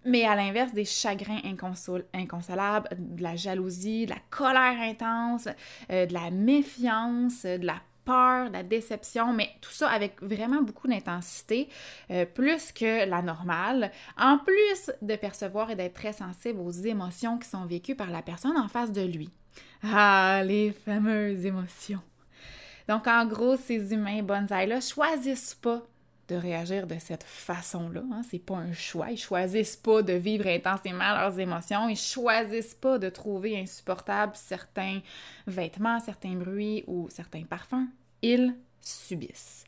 mais 0.05 0.25
à 0.25 0.35
l'inverse, 0.35 0.73
des 0.73 0.85
chagrins 0.85 1.41
inconsolables, 1.45 2.89
de 2.99 3.23
la 3.23 3.37
jalousie, 3.37 4.07
de 4.07 4.11
la 4.11 4.21
colère 4.31 4.81
intense, 4.81 5.49
euh, 5.91 6.07
de 6.07 6.13
la 6.13 6.31
méfiance, 6.31 7.45
de 7.45 7.67
la 7.67 7.81
peur, 8.04 8.50
la 8.50 8.62
déception, 8.62 9.32
mais 9.32 9.50
tout 9.61 9.71
ça 9.71 9.88
avec 9.88 10.23
vraiment 10.23 10.62
beaucoup 10.62 10.88
d'intensité, 10.88 11.68
euh, 12.11 12.25
plus 12.25 12.73
que 12.73 13.09
la 13.09 13.23
normale, 13.23 13.90
en 14.18 14.38
plus 14.38 14.92
de 15.02 15.16
percevoir 15.16 15.71
et 15.71 15.76
d'être 15.76 15.94
très 15.94 16.12
sensible 16.12 16.61
aux 16.61 16.71
émotions 16.71 17.38
qui 17.38 17.49
sont 17.49 17.66
vécues 17.66 17.94
par 17.94 18.11
la 18.11 18.23
personne 18.23 18.56
en 18.56 18.68
face 18.68 18.92
de 18.92 19.02
lui. 19.02 19.30
Ah, 19.82 20.42
les 20.44 20.73
fameuses 20.73 21.44
émotions. 21.44 22.00
Donc, 22.88 23.06
en 23.06 23.26
gros, 23.26 23.56
ces 23.56 23.92
humains 23.92 24.23
bonsaï-là 24.23 24.80
choisissent 24.80 25.54
pas 25.54 25.82
de 26.33 26.39
réagir 26.39 26.87
de 26.87 26.97
cette 26.99 27.23
façon-là. 27.23 28.03
Hein. 28.12 28.23
C'est 28.29 28.39
pas 28.39 28.57
un 28.57 28.73
choix. 28.73 29.11
Ils 29.11 29.19
choisissent 29.19 29.77
pas 29.77 30.03
de 30.03 30.15
vivre 30.15 30.47
intensément 30.47 31.12
leurs 31.12 31.39
émotions. 31.39 31.89
Ils 31.89 31.97
choisissent 31.97 32.75
pas 32.75 32.99
de 32.99 33.09
trouver 33.11 33.61
insupportables 33.61 34.35
certains 34.35 35.01
vêtements, 35.47 36.01
certains 36.01 36.35
bruits 36.35 36.85
ou 36.87 37.09
certains 37.11 37.45
parfums. 37.45 37.87
Ils 38.23 38.55
subissent. 38.81 39.65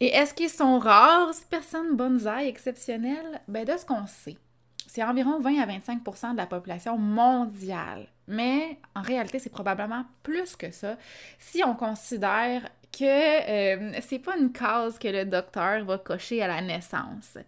Et 0.00 0.08
est-ce 0.08 0.34
qu'ils 0.34 0.50
sont 0.50 0.78
rares, 0.78 1.34
ces 1.34 1.44
personnes 1.44 1.96
bonsaï 1.96 2.48
exceptionnelles? 2.48 3.40
Ben, 3.46 3.64
de 3.64 3.76
ce 3.76 3.84
qu'on 3.84 4.06
sait, 4.06 4.38
c'est 4.86 5.04
environ 5.04 5.40
20 5.40 5.60
à 5.60 5.66
25% 5.66 6.32
de 6.32 6.36
la 6.36 6.46
population 6.46 6.98
mondiale. 6.98 8.08
Mais 8.26 8.78
en 8.94 9.02
réalité, 9.02 9.38
c'est 9.38 9.50
probablement 9.50 10.04
plus 10.22 10.56
que 10.56 10.70
ça 10.70 10.96
si 11.38 11.62
on 11.64 11.74
considère 11.74 12.68
que 12.96 13.04
euh, 13.04 13.98
c'est 14.00 14.18
pas 14.18 14.36
une 14.36 14.52
case 14.52 14.98
que 14.98 15.08
le 15.08 15.24
docteur 15.24 15.84
va 15.84 15.98
cocher 15.98 16.42
à 16.42 16.48
la 16.48 16.60
naissance. 16.60 17.38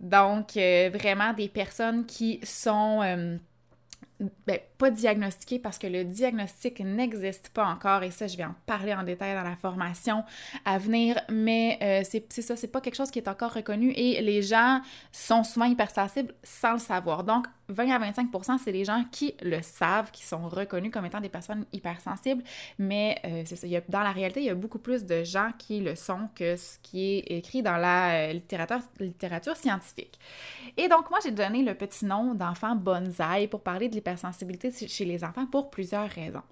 Donc, 0.00 0.56
euh, 0.56 0.90
vraiment 0.92 1.32
des 1.32 1.48
personnes 1.48 2.04
qui 2.04 2.40
sont 2.42 3.00
euh, 3.02 3.36
ben, 4.46 4.58
pas 4.78 4.90
diagnostiqué 4.90 5.58
parce 5.58 5.78
que 5.78 5.86
le 5.86 6.04
diagnostic 6.04 6.80
n'existe 6.80 7.50
pas 7.50 7.66
encore 7.66 8.02
et 8.02 8.10
ça, 8.10 8.26
je 8.26 8.36
vais 8.36 8.44
en 8.44 8.54
parler 8.66 8.94
en 8.94 9.02
détail 9.02 9.34
dans 9.34 9.48
la 9.48 9.56
formation 9.56 10.24
à 10.64 10.78
venir, 10.78 11.20
mais 11.30 11.78
euh, 11.82 12.02
c'est 12.08 12.42
ça, 12.42 12.56
c'est 12.56 12.68
pas 12.68 12.80
quelque 12.80 12.96
chose 12.96 13.10
qui 13.10 13.18
est 13.18 13.28
encore 13.28 13.52
reconnu 13.52 13.92
et 13.92 14.20
les 14.20 14.42
gens 14.42 14.80
sont 15.12 15.44
souvent 15.44 15.66
hypersensibles 15.66 16.34
sans 16.42 16.72
le 16.74 16.78
savoir. 16.78 17.24
Donc, 17.24 17.46
20 17.68 17.90
à 17.90 18.10
25% 18.10 18.58
c'est 18.62 18.72
les 18.72 18.84
gens 18.84 19.04
qui 19.10 19.34
le 19.42 19.62
savent, 19.62 20.10
qui 20.10 20.24
sont 20.24 20.48
reconnus 20.48 20.90
comme 20.92 21.06
étant 21.06 21.20
des 21.20 21.28
personnes 21.30 21.64
hypersensibles, 21.72 22.42
mais 22.78 23.18
euh, 23.24 23.42
c'est 23.46 23.56
ça, 23.56 23.66
dans 23.88 24.02
la 24.02 24.12
réalité, 24.12 24.40
il 24.40 24.46
y 24.46 24.50
a 24.50 24.54
beaucoup 24.54 24.78
plus 24.78 25.04
de 25.04 25.24
gens 25.24 25.50
qui 25.58 25.80
le 25.80 25.96
sont 25.96 26.28
que 26.34 26.56
ce 26.56 26.78
qui 26.82 27.16
est 27.16 27.36
écrit 27.38 27.62
dans 27.62 27.76
la 27.76 28.28
euh, 28.28 28.32
littérature, 28.32 28.80
littérature 29.00 29.56
scientifique. 29.56 30.18
Et 30.76 30.88
donc, 30.88 31.10
moi, 31.10 31.18
j'ai 31.22 31.30
donné 31.30 31.62
le 31.62 31.74
petit 31.74 32.04
nom 32.04 32.34
d'enfant 32.34 32.74
bonsaï 32.74 33.48
pour 33.48 33.62
parler 33.62 33.88
de 33.88 33.94
l'hypersensibilité 33.94 34.13
chez 34.16 35.04
les 35.04 35.24
enfants 35.24 35.46
pour 35.46 35.70
plusieurs 35.70 36.08
raisons. 36.08 36.42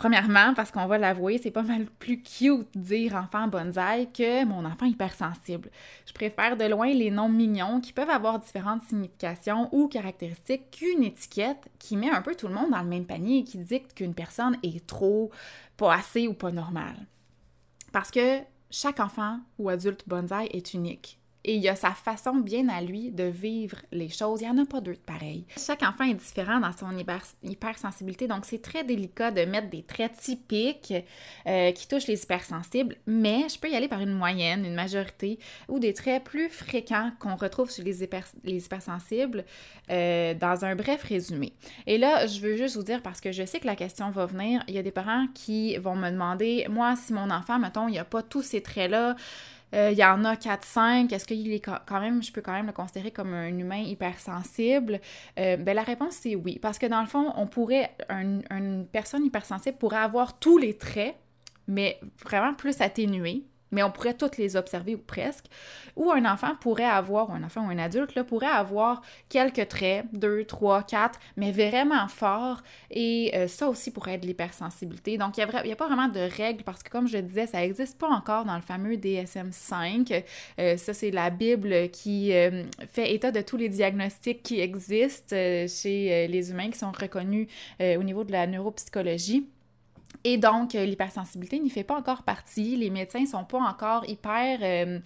Premièrement, 0.00 0.54
parce 0.54 0.70
qu'on 0.70 0.86
va 0.86 0.96
l'avouer, 0.96 1.36
c'est 1.36 1.50
pas 1.50 1.62
mal 1.62 1.84
plus 1.84 2.22
cute 2.22 2.66
dire 2.74 3.16
enfant 3.16 3.48
bonsaï 3.48 4.10
que 4.10 4.46
mon 4.46 4.64
enfant 4.64 4.86
hypersensible. 4.86 5.68
Je 6.06 6.14
préfère 6.14 6.56
de 6.56 6.64
loin 6.64 6.86
les 6.94 7.10
noms 7.10 7.28
mignons 7.28 7.82
qui 7.82 7.92
peuvent 7.92 8.08
avoir 8.08 8.38
différentes 8.38 8.82
significations 8.84 9.68
ou 9.72 9.88
caractéristiques 9.88 10.70
qu'une 10.70 11.02
étiquette 11.02 11.68
qui 11.78 11.98
met 11.98 12.08
un 12.08 12.22
peu 12.22 12.34
tout 12.34 12.48
le 12.48 12.54
monde 12.54 12.70
dans 12.70 12.80
le 12.80 12.88
même 12.88 13.04
panier 13.04 13.40
et 13.40 13.44
qui 13.44 13.58
dicte 13.58 13.92
qu'une 13.92 14.14
personne 14.14 14.56
est 14.62 14.86
trop, 14.86 15.30
pas 15.76 15.92
assez 15.92 16.28
ou 16.28 16.32
pas 16.32 16.50
normale. 16.50 16.96
Parce 17.92 18.10
que 18.10 18.38
chaque 18.70 19.00
enfant 19.00 19.40
ou 19.58 19.68
adulte 19.68 20.04
bonsaï 20.06 20.48
est 20.50 20.72
unique. 20.72 21.19
Et 21.44 21.54
il 21.54 21.62
y 21.62 21.68
a 21.68 21.76
sa 21.76 21.92
façon 21.92 22.34
bien 22.34 22.68
à 22.68 22.82
lui 22.82 23.10
de 23.10 23.24
vivre 23.24 23.78
les 23.92 24.08
choses. 24.08 24.42
Il 24.42 24.50
n'y 24.50 24.60
en 24.60 24.62
a 24.62 24.66
pas 24.66 24.80
deux 24.80 24.92
de 24.92 24.98
pareil. 24.98 25.44
Chaque 25.56 25.82
enfant 25.82 26.04
est 26.04 26.14
différent 26.14 26.60
dans 26.60 26.72
son 26.72 26.94
hypersensibilité, 27.42 28.28
donc 28.28 28.44
c'est 28.44 28.60
très 28.60 28.84
délicat 28.84 29.30
de 29.30 29.44
mettre 29.44 29.70
des 29.70 29.82
traits 29.82 30.16
typiques 30.18 30.92
euh, 31.46 31.72
qui 31.72 31.88
touchent 31.88 32.08
les 32.08 32.22
hypersensibles, 32.22 32.96
mais 33.06 33.48
je 33.48 33.58
peux 33.58 33.70
y 33.70 33.76
aller 33.76 33.88
par 33.88 34.00
une 34.00 34.12
moyenne, 34.12 34.64
une 34.64 34.74
majorité, 34.74 35.38
ou 35.68 35.78
des 35.78 35.94
traits 35.94 36.24
plus 36.24 36.50
fréquents 36.50 37.12
qu'on 37.18 37.36
retrouve 37.36 37.70
chez 37.70 37.82
les, 37.82 38.08
les 38.44 38.64
hypersensibles 38.64 39.44
euh, 39.90 40.34
dans 40.34 40.64
un 40.64 40.76
bref 40.76 41.02
résumé. 41.02 41.52
Et 41.86 41.98
là, 41.98 42.26
je 42.26 42.40
veux 42.40 42.56
juste 42.56 42.76
vous 42.76 42.82
dire, 42.82 43.02
parce 43.02 43.20
que 43.20 43.32
je 43.32 43.44
sais 43.44 43.60
que 43.60 43.66
la 43.66 43.76
question 43.76 44.10
va 44.10 44.26
venir, 44.26 44.62
il 44.68 44.74
y 44.74 44.78
a 44.78 44.82
des 44.82 44.90
parents 44.90 45.26
qui 45.34 45.76
vont 45.78 45.96
me 45.96 46.10
demander, 46.10 46.66
moi, 46.68 46.96
si 46.96 47.12
mon 47.12 47.30
enfant, 47.30 47.58
mettons, 47.58 47.88
il 47.88 47.92
n'y 47.92 47.98
a 47.98 48.04
pas 48.04 48.22
tous 48.22 48.42
ces 48.42 48.62
traits-là, 48.62 49.16
il 49.72 49.98
y 49.98 50.04
en 50.04 50.24
a 50.24 50.34
4-5. 50.34 51.12
Est-ce 51.12 51.26
qu'il 51.26 51.52
est 51.52 51.60
quand 51.60 52.00
même, 52.00 52.22
je 52.22 52.32
peux 52.32 52.40
quand 52.40 52.52
même 52.52 52.66
le 52.66 52.72
considérer 52.72 53.10
comme 53.10 53.34
un 53.34 53.56
humain 53.56 53.78
hypersensible? 53.78 55.00
Euh, 55.38 55.56
ben, 55.56 55.74
la 55.74 55.82
réponse, 55.82 56.14
c'est 56.14 56.34
oui. 56.34 56.58
Parce 56.60 56.78
que 56.78 56.86
dans 56.86 57.00
le 57.00 57.06
fond, 57.06 57.32
on 57.36 57.46
pourrait, 57.46 57.94
une 58.10 58.86
personne 58.90 59.24
hypersensible 59.24 59.78
pourrait 59.78 59.98
avoir 59.98 60.38
tous 60.38 60.58
les 60.58 60.76
traits, 60.76 61.16
mais 61.68 62.00
vraiment 62.24 62.54
plus 62.54 62.80
atténués 62.80 63.44
mais 63.72 63.82
on 63.82 63.90
pourrait 63.90 64.14
toutes 64.14 64.36
les 64.36 64.56
observer 64.56 64.94
ou 64.94 64.98
presque. 64.98 65.46
Ou 65.96 66.10
un 66.12 66.24
enfant 66.24 66.54
pourrait 66.60 66.84
avoir, 66.84 67.30
un 67.30 67.42
enfant 67.42 67.66
ou 67.66 67.70
un 67.70 67.78
adulte 67.78 68.14
là, 68.14 68.24
pourrait 68.24 68.46
avoir 68.46 69.02
quelques 69.28 69.68
traits, 69.68 70.06
deux, 70.12 70.44
trois, 70.44 70.82
quatre, 70.82 71.18
mais 71.36 71.52
vraiment 71.52 72.08
forts. 72.08 72.62
Et 72.90 73.32
euh, 73.34 73.48
ça 73.48 73.68
aussi 73.68 73.90
pourrait 73.90 74.14
être 74.14 74.24
l'hypersensibilité. 74.24 75.18
Donc, 75.18 75.36
il 75.36 75.44
n'y 75.44 75.52
a, 75.52 75.72
a, 75.72 75.76
pas 75.76 75.86
vraiment 75.86 76.08
de 76.08 76.20
règles 76.20 76.64
parce 76.64 76.82
que, 76.82 76.90
comme 76.90 77.08
je 77.08 77.18
disais, 77.18 77.46
ça 77.46 77.58
n'existe 77.58 77.98
pas 77.98 78.08
encore 78.08 78.44
dans 78.44 78.56
le 78.56 78.62
fameux 78.62 78.94
DSM-5. 78.94 80.24
Euh, 80.58 80.76
ça, 80.76 80.94
c'est 80.94 81.10
la 81.10 81.30
Bible 81.30 81.90
qui 81.90 82.32
euh, 82.32 82.64
fait 82.92 83.14
état 83.14 83.30
de 83.30 83.40
tous 83.40 83.56
les 83.56 83.68
diagnostics 83.68 84.42
qui 84.42 84.60
existent 84.60 85.34
chez 85.34 86.26
les 86.28 86.50
humains 86.50 86.70
qui 86.70 86.78
sont 86.78 86.92
reconnus 86.92 87.48
au 87.80 88.02
niveau 88.02 88.24
de 88.24 88.32
la 88.32 88.46
neuropsychologie. 88.46 89.46
Et 90.22 90.36
donc, 90.36 90.74
euh, 90.74 90.84
l'hypersensibilité 90.84 91.58
n'y 91.58 91.70
fait 91.70 91.84
pas 91.84 91.96
encore 91.96 92.22
partie. 92.22 92.76
Les 92.76 92.90
médecins 92.90 93.24
sont 93.24 93.44
pas 93.44 93.58
encore 93.58 94.08
hyper... 94.08 94.58
Euh, 94.62 94.98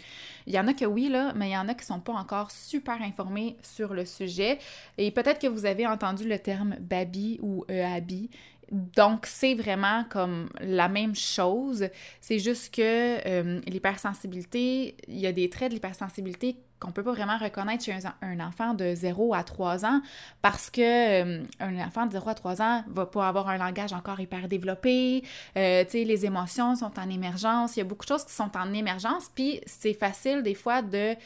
il 0.47 0.53
y 0.53 0.59
en 0.59 0.67
a 0.67 0.75
que 0.75 0.85
oui, 0.85 1.09
là, 1.09 1.33
mais 1.37 1.51
il 1.51 1.53
y 1.53 1.57
en 1.57 1.69
a 1.69 1.75
qui 1.75 1.85
sont 1.85 2.01
pas 2.01 2.13
encore 2.13 2.51
super 2.51 3.01
informés 3.01 3.57
sur 3.63 3.95
le 3.95 4.05
sujet. 4.05 4.59
Et 4.99 5.11
peut-être 5.13 5.41
que 5.41 5.47
vous 5.47 5.67
avez 5.67 5.87
entendu 5.87 6.29
le 6.29 6.39
terme 6.39 6.77
BABI 6.81 7.39
ou 7.43 7.65
EABI. 7.69 8.29
Donc, 8.71 9.27
c'est 9.27 9.55
vraiment 9.55 10.05
comme 10.09 10.49
la 10.61 10.89
même 10.89 11.15
chose. 11.15 11.89
C'est 12.21 12.39
juste 12.39 12.75
que 12.75 12.81
euh, 12.83 13.61
l'hypersensibilité, 13.67 14.97
il 15.09 15.19
y 15.19 15.27
a 15.27 15.33
des 15.33 15.51
traits 15.51 15.71
de 15.71 15.75
l'hypersensibilité 15.75 16.57
qu'on 16.81 16.93
peut 16.93 17.03
pas 17.03 17.13
vraiment 17.13 17.39
reconnaître 17.39 17.85
chez 17.85 17.97
un, 18.21 18.41
enfant 18.41 18.75
de 18.75 18.95
0 18.95 19.33
à 19.33 19.43
3 19.43 19.87
ans 19.87 20.03
parce 20.43 20.71
que 20.71 20.81
euh, 20.83 21.43
un 21.61 21.79
enfant 21.79 22.07
de 22.07 22.13
0 22.13 22.29
à 22.29 22.35
3 22.35 22.63
ans 22.63 22.85
va 22.89 23.07
pas 23.07 23.29
avoir 23.29 23.49
un 23.49 23.57
langage 23.57 23.93
encore 23.93 24.21
hyper 24.21 24.49
développé, 24.49 25.23
euh, 25.57 25.85
les 25.93 26.27
émotions 26.27 26.75
sont 26.77 26.99
en 26.99 27.09
émergence, 27.09 27.77
il 27.77 27.81
y 27.81 27.83
a 27.83 27.85
beaucoup 27.85 28.05
de 28.05 28.11
choses 28.11 28.25
qui 28.25 28.35
sont 28.35 28.51
en 28.57 28.73
émergence, 28.73 29.31
puis 29.35 29.61
c'est 29.67 29.95
facile 29.95 30.43
des 30.43 30.55
fois 30.55 30.83
de... 30.83 31.17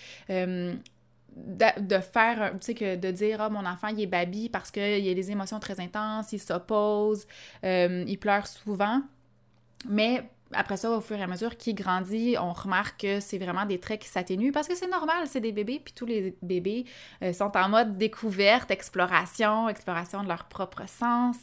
Euh, 1.62 1.80
de, 1.80 1.98
faire, 1.98 2.52
tu 2.60 2.74
de 2.74 3.10
dire, 3.10 3.40
ah, 3.40 3.48
mon 3.48 3.64
enfant, 3.64 3.88
il 3.88 4.00
est 4.00 4.06
baby 4.06 4.48
parce 4.48 4.70
qu'il 4.70 4.82
a 5.10 5.14
des 5.14 5.30
émotions 5.30 5.60
très 5.60 5.80
intenses, 5.80 6.32
il 6.32 6.40
s'oppose, 6.40 7.26
il 7.62 8.18
pleure 8.18 8.46
souvent. 8.46 9.02
Mais 9.88 10.28
après 10.52 10.76
ça, 10.76 10.90
au 10.90 11.00
fur 11.00 11.16
et 11.16 11.22
à 11.22 11.26
mesure 11.26 11.56
qu'il 11.56 11.74
grandit, 11.74 12.36
on 12.40 12.52
remarque 12.52 13.02
que 13.02 13.20
c'est 13.20 13.38
vraiment 13.38 13.66
des 13.66 13.78
traits 13.78 14.00
qui 14.00 14.08
s'atténuent 14.08 14.52
parce 14.52 14.66
que 14.66 14.74
c'est 14.74 14.90
normal, 14.90 15.26
c'est 15.26 15.40
des 15.40 15.52
bébés, 15.52 15.80
puis 15.84 15.92
tous 15.92 16.06
les 16.06 16.36
bébés 16.42 16.86
euh, 17.22 17.32
sont 17.32 17.54
en 17.56 17.68
mode 17.68 17.98
découverte, 17.98 18.70
exploration, 18.70 19.68
exploration 19.68 20.22
de 20.22 20.28
leur 20.28 20.44
propre 20.44 20.88
sens. 20.88 21.36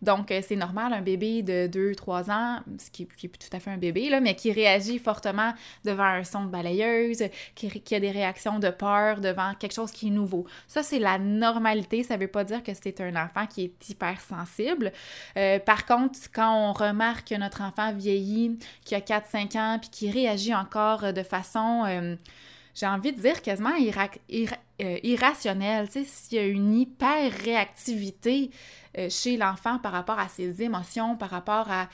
Donc, 0.00 0.30
euh, 0.30 0.40
c'est 0.46 0.56
normal, 0.56 0.92
un 0.92 1.02
bébé 1.02 1.42
de 1.42 1.66
2-3 1.66 2.30
ans, 2.30 2.60
ce 2.78 2.90
qui, 2.90 3.02
est 3.02 3.28
tout 3.28 3.56
à 3.56 3.60
fait 3.60 3.70
un 3.70 3.78
bébé, 3.78 4.10
là, 4.10 4.20
mais 4.20 4.36
qui 4.36 4.52
réagit 4.52 4.98
fortement 4.98 5.52
devant 5.84 6.04
un 6.04 6.24
son 6.24 6.44
de 6.44 6.50
balayeuse, 6.50 7.24
qui, 7.54 7.68
qui 7.68 7.94
a 7.94 8.00
des 8.00 8.10
réactions 8.10 8.58
de 8.58 8.70
peur 8.70 9.20
devant 9.20 9.54
quelque 9.58 9.74
chose 9.74 9.90
qui 9.90 10.08
est 10.08 10.10
nouveau. 10.10 10.46
Ça, 10.68 10.82
c'est 10.82 10.98
la 10.98 11.18
normalité. 11.18 12.02
Ça 12.02 12.16
veut 12.16 12.28
pas 12.28 12.44
dire 12.44 12.62
que 12.62 12.72
c'est 12.74 13.00
un 13.00 13.16
enfant 13.16 13.46
qui 13.46 13.64
est 13.64 13.88
hypersensible. 13.88 14.92
Euh, 15.36 15.58
par 15.58 15.86
contre, 15.86 16.18
quand 16.32 16.54
on 16.54 16.72
remarque 16.72 17.28
que 17.28 17.34
notre 17.34 17.62
enfant 17.62 17.92
vieillit, 17.92 18.51
qui 18.84 18.94
a 18.94 19.00
4-5 19.00 19.58
ans, 19.58 19.78
puis 19.78 19.90
qui 19.90 20.10
réagit 20.10 20.54
encore 20.54 21.04
euh, 21.04 21.12
de 21.12 21.22
façon, 21.22 21.84
euh, 21.86 22.16
j'ai 22.74 22.86
envie 22.86 23.12
de 23.12 23.20
dire 23.20 23.42
quasiment 23.42 23.72
euh, 23.72 24.98
irrationnelle. 25.02 25.88
Tu 25.90 26.04
s'il 26.04 26.38
y 26.38 26.40
a 26.40 26.46
une 26.46 26.74
hyper-réactivité 26.74 28.50
chez 29.08 29.38
l'enfant 29.38 29.78
par 29.78 29.92
rapport 29.92 30.18
à 30.18 30.28
ses 30.28 30.62
émotions, 30.62 31.16
par 31.16 31.30
rapport 31.30 31.68
à 31.70 31.88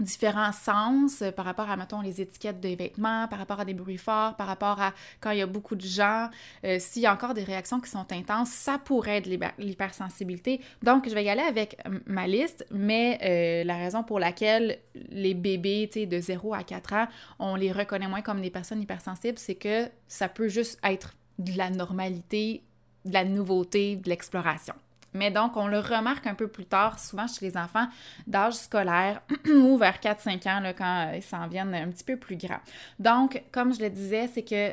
différents 0.00 0.52
sens 0.52 1.22
euh, 1.22 1.32
par 1.32 1.44
rapport 1.44 1.70
à, 1.70 1.76
mettons, 1.76 2.00
les 2.00 2.20
étiquettes 2.20 2.60
des 2.60 2.76
vêtements, 2.76 3.26
par 3.28 3.38
rapport 3.38 3.60
à 3.60 3.64
des 3.64 3.74
bruits 3.74 3.98
forts, 3.98 4.36
par 4.36 4.46
rapport 4.46 4.80
à 4.80 4.92
quand 5.20 5.30
il 5.30 5.38
y 5.38 5.42
a 5.42 5.46
beaucoup 5.46 5.74
de 5.74 5.84
gens. 5.84 6.28
Euh, 6.64 6.78
s'il 6.78 7.02
y 7.02 7.06
a 7.06 7.12
encore 7.12 7.34
des 7.34 7.44
réactions 7.44 7.80
qui 7.80 7.90
sont 7.90 8.06
intenses, 8.12 8.50
ça 8.50 8.78
pourrait 8.78 9.18
être 9.18 9.54
l'hypersensibilité. 9.58 10.60
Donc, 10.82 11.08
je 11.08 11.14
vais 11.14 11.24
y 11.24 11.28
aller 11.28 11.42
avec 11.42 11.78
ma 12.06 12.26
liste, 12.26 12.66
mais 12.70 13.18
euh, 13.22 13.64
la 13.64 13.76
raison 13.76 14.02
pour 14.02 14.20
laquelle 14.20 14.78
les 15.10 15.34
bébés, 15.34 15.88
tu 15.92 16.00
sais, 16.00 16.06
de 16.06 16.20
0 16.20 16.54
à 16.54 16.62
4 16.62 16.92
ans, 16.94 17.06
on 17.38 17.56
les 17.56 17.72
reconnaît 17.72 18.08
moins 18.08 18.22
comme 18.22 18.40
des 18.40 18.50
personnes 18.50 18.80
hypersensibles, 18.80 19.38
c'est 19.38 19.56
que 19.56 19.88
ça 20.06 20.28
peut 20.28 20.48
juste 20.48 20.78
être 20.84 21.14
de 21.38 21.56
la 21.56 21.70
normalité, 21.70 22.62
de 23.04 23.12
la 23.12 23.24
nouveauté, 23.24 23.96
de 23.96 24.08
l'exploration. 24.08 24.74
Mais 25.18 25.32
donc, 25.32 25.56
on 25.56 25.66
le 25.66 25.80
remarque 25.80 26.26
un 26.26 26.34
peu 26.34 26.46
plus 26.46 26.64
tard, 26.64 26.98
souvent 26.98 27.26
chez 27.26 27.44
les 27.44 27.56
enfants 27.56 27.88
d'âge 28.26 28.54
scolaire 28.54 29.20
ou 29.48 29.76
vers 29.76 29.98
4-5 29.98 30.48
ans, 30.48 30.72
quand 30.78 31.12
ils 31.14 31.22
s'en 31.22 31.48
viennent 31.48 31.74
un 31.74 31.88
petit 31.88 32.04
peu 32.04 32.16
plus 32.16 32.36
grands. 32.36 32.60
Donc, 33.00 33.42
comme 33.50 33.74
je 33.74 33.80
le 33.80 33.90
disais, 33.90 34.28
c'est 34.32 34.42
que 34.44 34.72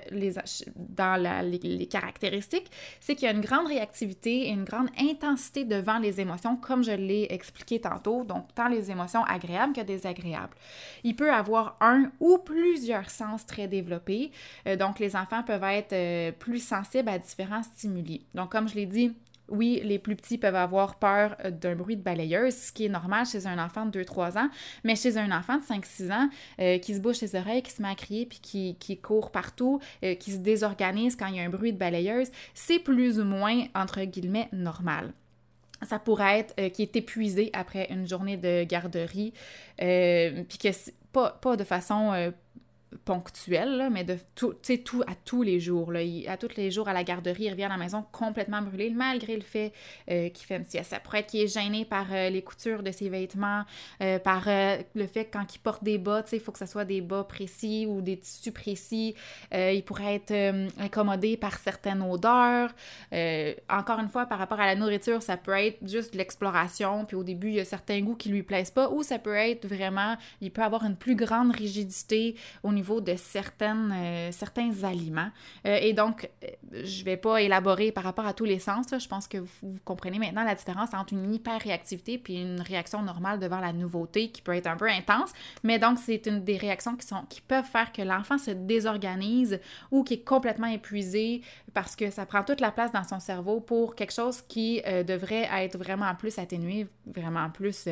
dans 0.75 1.19
les, 1.19 1.87
caractéristiques, 1.87 2.69
c'est 2.99 3.15
qu'il 3.15 3.25
y 3.25 3.31
a 3.31 3.33
une 3.33 3.41
grande 3.41 3.67
réactivité 3.67 4.47
et 4.47 4.51
une 4.51 4.65
grande 4.65 4.89
intensité 4.99 5.65
devant 5.65 5.97
les 5.97 6.21
émotions, 6.21 6.55
comme 6.55 6.83
je 6.83 6.91
l'ai 6.91 7.27
expliqué 7.31 7.81
tantôt, 7.81 8.23
donc 8.23 8.53
tant 8.53 8.67
les 8.67 8.91
émotions 8.91 9.23
agréables 9.23 9.73
que 9.73 9.81
désagréables. 9.81 10.55
Il 11.03 11.15
peut 11.15 11.31
avoir 11.31 11.77
un 11.81 12.11
ou 12.19 12.37
plusieurs 12.37 13.09
sens 13.09 13.45
très 13.47 13.67
développés, 13.67 14.31
euh, 14.67 14.75
donc 14.75 14.99
les 14.99 15.15
enfants 15.15 15.41
peuvent 15.41 15.63
être 15.63 15.93
euh, 15.93 16.31
plus 16.31 16.59
sensibles 16.59 17.09
à 17.09 17.17
différents 17.17 17.63
stimuli. 17.63 18.25
Donc, 18.35 18.51
comme 18.51 18.67
je 18.67 18.75
l'ai 18.75 18.85
dit, 18.85 19.15
oui, 19.49 19.81
les 19.83 19.99
plus 19.99 20.15
petits 20.15 20.37
peuvent 20.37 20.55
avoir 20.55 20.95
peur 20.95 21.35
euh, 21.43 21.51
d'un 21.51 21.75
bruit 21.75 21.97
de 21.97 22.01
balayeuse, 22.01 22.55
ce 22.55 22.71
qui 22.71 22.85
est 22.85 22.89
normal 22.89 23.25
chez 23.25 23.45
un 23.45 23.63
enfant 23.63 23.85
de 23.85 24.03
2-3 24.03 24.37
ans, 24.37 24.49
mais 24.83 24.95
chez 24.95 25.17
un 25.17 25.31
enfant 25.31 25.57
de 25.57 25.63
5-6 25.63 26.11
ans 26.11 26.29
euh, 26.59 26.77
qui 26.79 26.95
se 26.95 26.99
bouche 26.99 27.21
les 27.21 27.35
oreilles, 27.35 27.61
qui 27.61 27.71
se 27.71 27.81
met 27.81 27.89
à 27.89 27.95
crier, 27.95 28.25
puis 28.25 28.39
qui, 28.39 28.97
court 28.97 29.31
partout, 29.31 29.79
euh, 30.03 30.15
qui 30.15 30.31
se 30.31 30.37
désorganise 30.37 31.15
quand 31.15 31.27
il 31.27 31.35
y 31.35 31.39
a 31.39 31.43
un 31.43 31.49
bruit 31.49 31.73
de 31.73 31.77
balayeuse, 31.77 32.29
c'est 32.53 32.79
plus 32.79 33.19
ou 33.19 33.25
moins, 33.25 33.65
entre 33.75 34.01
guillemets, 34.03 34.49
normal. 34.51 35.13
Ça 35.81 35.99
pourrait 35.99 36.39
être 36.39 36.69
qui 36.71 36.81
est 36.81 36.95
épuisé 36.95 37.49
après 37.53 37.87
une 37.91 38.07
journée 38.07 38.37
de 38.37 38.63
garderie, 38.63 39.33
puis 39.77 40.57
que 40.57 40.69
pas, 41.11 41.31
pas 41.31 41.57
de 41.57 41.65
façon 41.65 42.31
ponctuel, 43.03 43.89
mais 43.91 44.03
de 44.03 44.17
tout, 44.35 44.53
tout 44.83 45.03
à 45.07 45.15
tous 45.15 45.43
les 45.43 45.59
jours. 45.59 45.91
Là. 45.91 45.99
à 46.27 46.37
tous 46.37 46.55
les 46.55 46.71
jours, 46.71 46.87
à 46.87 46.93
la 46.93 47.03
garderie, 47.03 47.43
il 47.45 47.51
revient 47.51 47.63
à 47.63 47.69
la 47.69 47.77
maison 47.77 48.05
complètement 48.11 48.61
brûlé, 48.61 48.89
malgré 48.89 49.35
le 49.35 49.41
fait 49.41 49.73
euh, 50.09 50.29
qu'il 50.29 50.45
fait 50.45 50.57
une 50.57 50.65
sieste. 50.65 50.91
Ça 50.91 50.99
pourrait 50.99 51.19
être 51.19 51.27
qu'il 51.27 51.41
est 51.41 51.47
gêné 51.47 51.85
par 51.85 52.07
euh, 52.11 52.29
les 52.29 52.41
coutures 52.41 52.83
de 52.83 52.91
ses 52.91 53.09
vêtements, 53.09 53.63
euh, 54.01 54.19
par 54.19 54.45
le 54.45 55.07
fait 55.07 55.25
que 55.25 55.37
quand 55.37 55.55
il 55.55 55.59
porte 55.59 55.83
des 55.83 55.97
bas, 55.97 56.23
il 56.31 56.39
faut 56.39 56.51
que 56.51 56.59
ce 56.59 56.65
soit 56.65 56.85
des 56.85 57.01
bas 57.01 57.23
précis 57.23 57.85
ou 57.87 58.01
des 58.01 58.17
tissus 58.17 58.51
précis. 58.51 59.15
il 59.51 59.83
pourrait 59.83 60.15
être 60.15 60.55
incommodé 60.79 61.37
par 61.37 61.57
certaines 61.57 62.01
odeurs. 62.01 62.71
encore 63.69 63.99
une 63.99 64.09
fois, 64.09 64.25
par 64.25 64.39
rapport 64.39 64.59
à 64.59 64.65
la 64.65 64.75
nourriture, 64.75 65.21
ça 65.21 65.37
peut 65.37 65.51
être 65.51 65.77
juste 65.87 66.15
l'exploration, 66.15 67.05
puis 67.05 67.15
au 67.15 67.23
début, 67.23 67.49
il 67.49 67.55
y 67.55 67.59
a 67.59 67.65
certains 67.65 68.01
goûts 68.01 68.15
qui 68.15 68.29
lui 68.29 68.43
plaisent 68.43 68.71
pas, 68.71 68.89
ou 68.89 69.03
ça 69.03 69.19
peut 69.19 69.35
être 69.35 69.67
vraiment, 69.67 70.15
il 70.41 70.51
peut 70.51 70.63
avoir 70.63 70.83
une 70.83 70.95
plus 70.95 71.15
grande 71.15 71.51
rigidité 71.51 72.35
au 72.63 72.71
niveau 72.71 72.84
de 73.01 73.15
euh, 73.61 74.31
certains 74.31 74.83
aliments. 74.83 75.29
Euh, 75.65 75.77
et 75.81 75.93
donc, 75.93 76.29
euh, 76.43 76.81
je 76.83 76.99
ne 76.99 77.05
vais 77.05 77.17
pas 77.17 77.41
élaborer 77.41 77.91
par 77.91 78.03
rapport 78.03 78.25
à 78.25 78.33
tous 78.33 78.45
les 78.45 78.59
sens. 78.59 78.87
Je 78.97 79.07
pense 79.07 79.27
que 79.27 79.37
vous, 79.37 79.79
comprenez 79.83 80.19
maintenant 80.19 80.43
la 80.43 80.55
différence 80.55 80.93
entre 80.93 81.13
une 81.13 81.33
hyper-réactivité 81.33 82.17
puis 82.17 82.41
une 82.41 82.61
réaction 82.61 83.01
normale 83.01 83.39
devant 83.39 83.59
la 83.59 83.73
nouveauté 83.73 84.29
qui 84.29 84.41
peut 84.41 84.53
être 84.53 84.67
un 84.67 84.77
peu 84.77 84.89
intense. 84.89 85.31
Mais 85.63 85.79
donc, 85.79 85.99
c'est 85.99 86.25
une 86.27 86.43
des 86.43 86.57
réactions 86.57 86.95
qui, 86.95 87.05
sont, 87.05 87.25
peuvent 87.47 87.65
faire 87.65 87.91
que 87.91 88.01
l'enfant 88.01 88.37
se 88.37 88.51
désorganise 88.51 89.59
ou 89.91 90.03
qui 90.03 90.15
est 90.15 90.23
complètement 90.23 90.67
épuisé 90.67 91.41
parce 91.73 91.95
que 91.95 92.09
ça 92.09 92.25
prend 92.25 92.43
toute 92.43 92.61
la 92.61 92.71
place 92.71 92.91
dans 92.91 93.03
son 93.03 93.19
cerveau 93.19 93.59
pour 93.59 93.95
quelque 93.95 94.13
chose 94.13 94.41
qui 94.47 94.81
devrait 95.07 95.49
être 95.51 95.77
vraiment 95.77 96.13
plus 96.15 96.37
atténué, 96.39 96.87
vraiment 97.05 97.49
plus... 97.49 97.87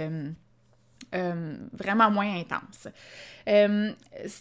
Euh, 1.13 1.55
vraiment 1.73 2.09
moins 2.09 2.39
intense. 2.39 2.87
Euh, 3.47 3.91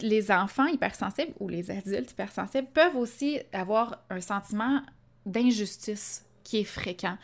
les 0.00 0.30
enfants 0.30 0.66
hypersensibles 0.66 1.32
ou 1.38 1.48
les 1.48 1.70
adultes 1.70 2.12
hypersensibles 2.12 2.68
peuvent 2.72 2.96
aussi 2.96 3.40
avoir 3.52 3.98
un 4.08 4.20
sentiment 4.20 4.80
d'injustice 5.26 6.24
qui 6.44 6.60
est 6.60 6.64
fréquent. 6.64 7.16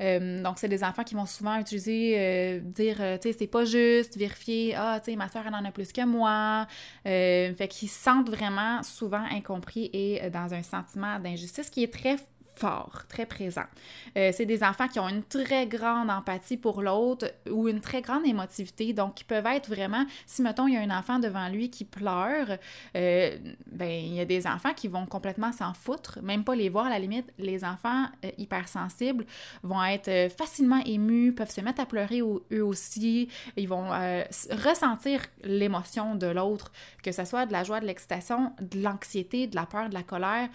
Euh, 0.00 0.42
donc, 0.42 0.58
c'est 0.58 0.68
des 0.68 0.84
enfants 0.84 1.04
qui 1.04 1.14
vont 1.14 1.26
souvent 1.26 1.58
utiliser, 1.58 2.60
dire, 2.64 2.96
tu 3.20 3.28
sais, 3.28 3.36
c'est 3.38 3.46
pas 3.46 3.64
juste, 3.64 4.16
vérifier, 4.16 4.74
ah, 4.76 5.00
tu 5.04 5.10
sais, 5.10 5.16
ma 5.16 5.28
soeur, 5.28 5.42
elle 5.46 5.54
en 5.54 5.64
a 5.64 5.72
plus 5.72 5.92
que 5.92 6.04
moi. 6.04 6.66
fait 7.04 7.68
qu'ils 7.68 7.90
se 7.90 8.02
sentent 8.02 8.30
vraiment 8.30 8.82
souvent 8.82 9.24
incompris 9.30 9.90
et 9.92 10.30
dans 10.30 10.54
un 10.54 10.62
sentiment 10.62 11.18
d'injustice 11.18 11.70
qui 11.70 11.82
est 11.82 11.92
très 11.92 12.16
très 13.08 13.26
présent. 13.26 13.64
Euh, 14.16 14.30
c'est 14.32 14.46
des 14.46 14.62
enfants 14.62 14.88
qui 14.88 15.00
ont 15.00 15.08
une 15.08 15.22
très 15.24 15.66
grande 15.66 16.10
empathie 16.10 16.56
pour 16.56 16.82
l'autre 16.82 17.32
ou 17.50 17.68
une 17.68 17.80
très 17.80 18.02
grande 18.02 18.26
émotivité, 18.26 18.92
donc 18.92 19.14
qui 19.14 19.24
peuvent 19.24 19.46
être 19.46 19.68
vraiment, 19.68 20.04
si 20.26 20.42
mettons 20.42 20.66
il 20.66 20.74
y 20.74 20.76
a 20.76 20.80
un 20.80 20.96
enfant 20.96 21.18
devant 21.18 21.48
lui 21.48 21.70
qui 21.70 21.84
pleure, 21.84 22.58
euh, 22.96 23.38
ben 23.66 23.90
il 23.90 24.14
y 24.14 24.20
a 24.20 24.24
des 24.24 24.46
enfants 24.46 24.74
qui 24.74 24.88
vont 24.88 25.06
complètement 25.06 25.52
s'en 25.52 25.74
foutre, 25.74 26.18
même 26.22 26.44
pas 26.44 26.54
les 26.54 26.68
voir 26.68 26.86
à 26.86 26.90
la 26.90 26.98
limite. 26.98 27.32
Les 27.38 27.64
enfants 27.64 28.06
euh, 28.24 28.30
hypersensibles 28.38 29.26
vont 29.62 29.82
être 29.84 30.32
facilement 30.36 30.80
émus, 30.84 31.32
peuvent 31.32 31.50
se 31.50 31.60
mettre 31.60 31.80
à 31.80 31.86
pleurer 31.86 32.20
eux 32.20 32.64
aussi, 32.64 33.28
ils 33.56 33.68
vont 33.68 33.88
ressentir 34.50 35.20
l'émotion 35.42 36.14
de 36.14 36.26
l'autre, 36.26 36.72
que 37.02 37.12
ce 37.12 37.24
soit 37.24 37.46
de 37.46 37.52
la 37.52 37.64
joie, 37.64 37.80
de 37.80 37.86
l'excitation, 37.86 38.52
de 38.60 38.80
l'anxiété, 38.82 39.46
de 39.46 39.56
la 39.56 39.66
peur, 39.66 39.88
de 39.88 39.94
la 39.94 40.02
colère. 40.02 40.48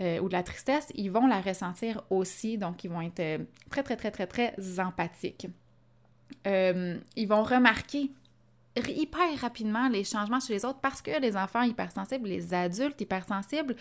Euh, 0.00 0.18
ou 0.18 0.28
de 0.28 0.32
la 0.32 0.42
tristesse, 0.42 0.88
ils 0.96 1.10
vont 1.10 1.26
la 1.28 1.40
ressentir 1.40 2.02
aussi, 2.10 2.58
donc 2.58 2.82
ils 2.82 2.90
vont 2.90 3.00
être 3.00 3.20
euh, 3.20 3.38
très, 3.70 3.84
très, 3.84 3.96
très, 3.96 4.10
très, 4.10 4.26
très 4.26 4.54
empathiques. 4.80 5.46
Euh, 6.48 6.98
ils 7.14 7.28
vont 7.28 7.44
remarquer 7.44 8.10
hyper 8.76 9.38
rapidement 9.40 9.88
les 9.88 10.04
changements 10.04 10.40
chez 10.40 10.52
les 10.52 10.64
autres 10.64 10.80
parce 10.80 11.00
que 11.00 11.20
les 11.20 11.36
enfants 11.36 11.62
hypersensibles, 11.62 12.28
les 12.28 12.54
adultes 12.54 13.00
hypersensibles, 13.00 13.76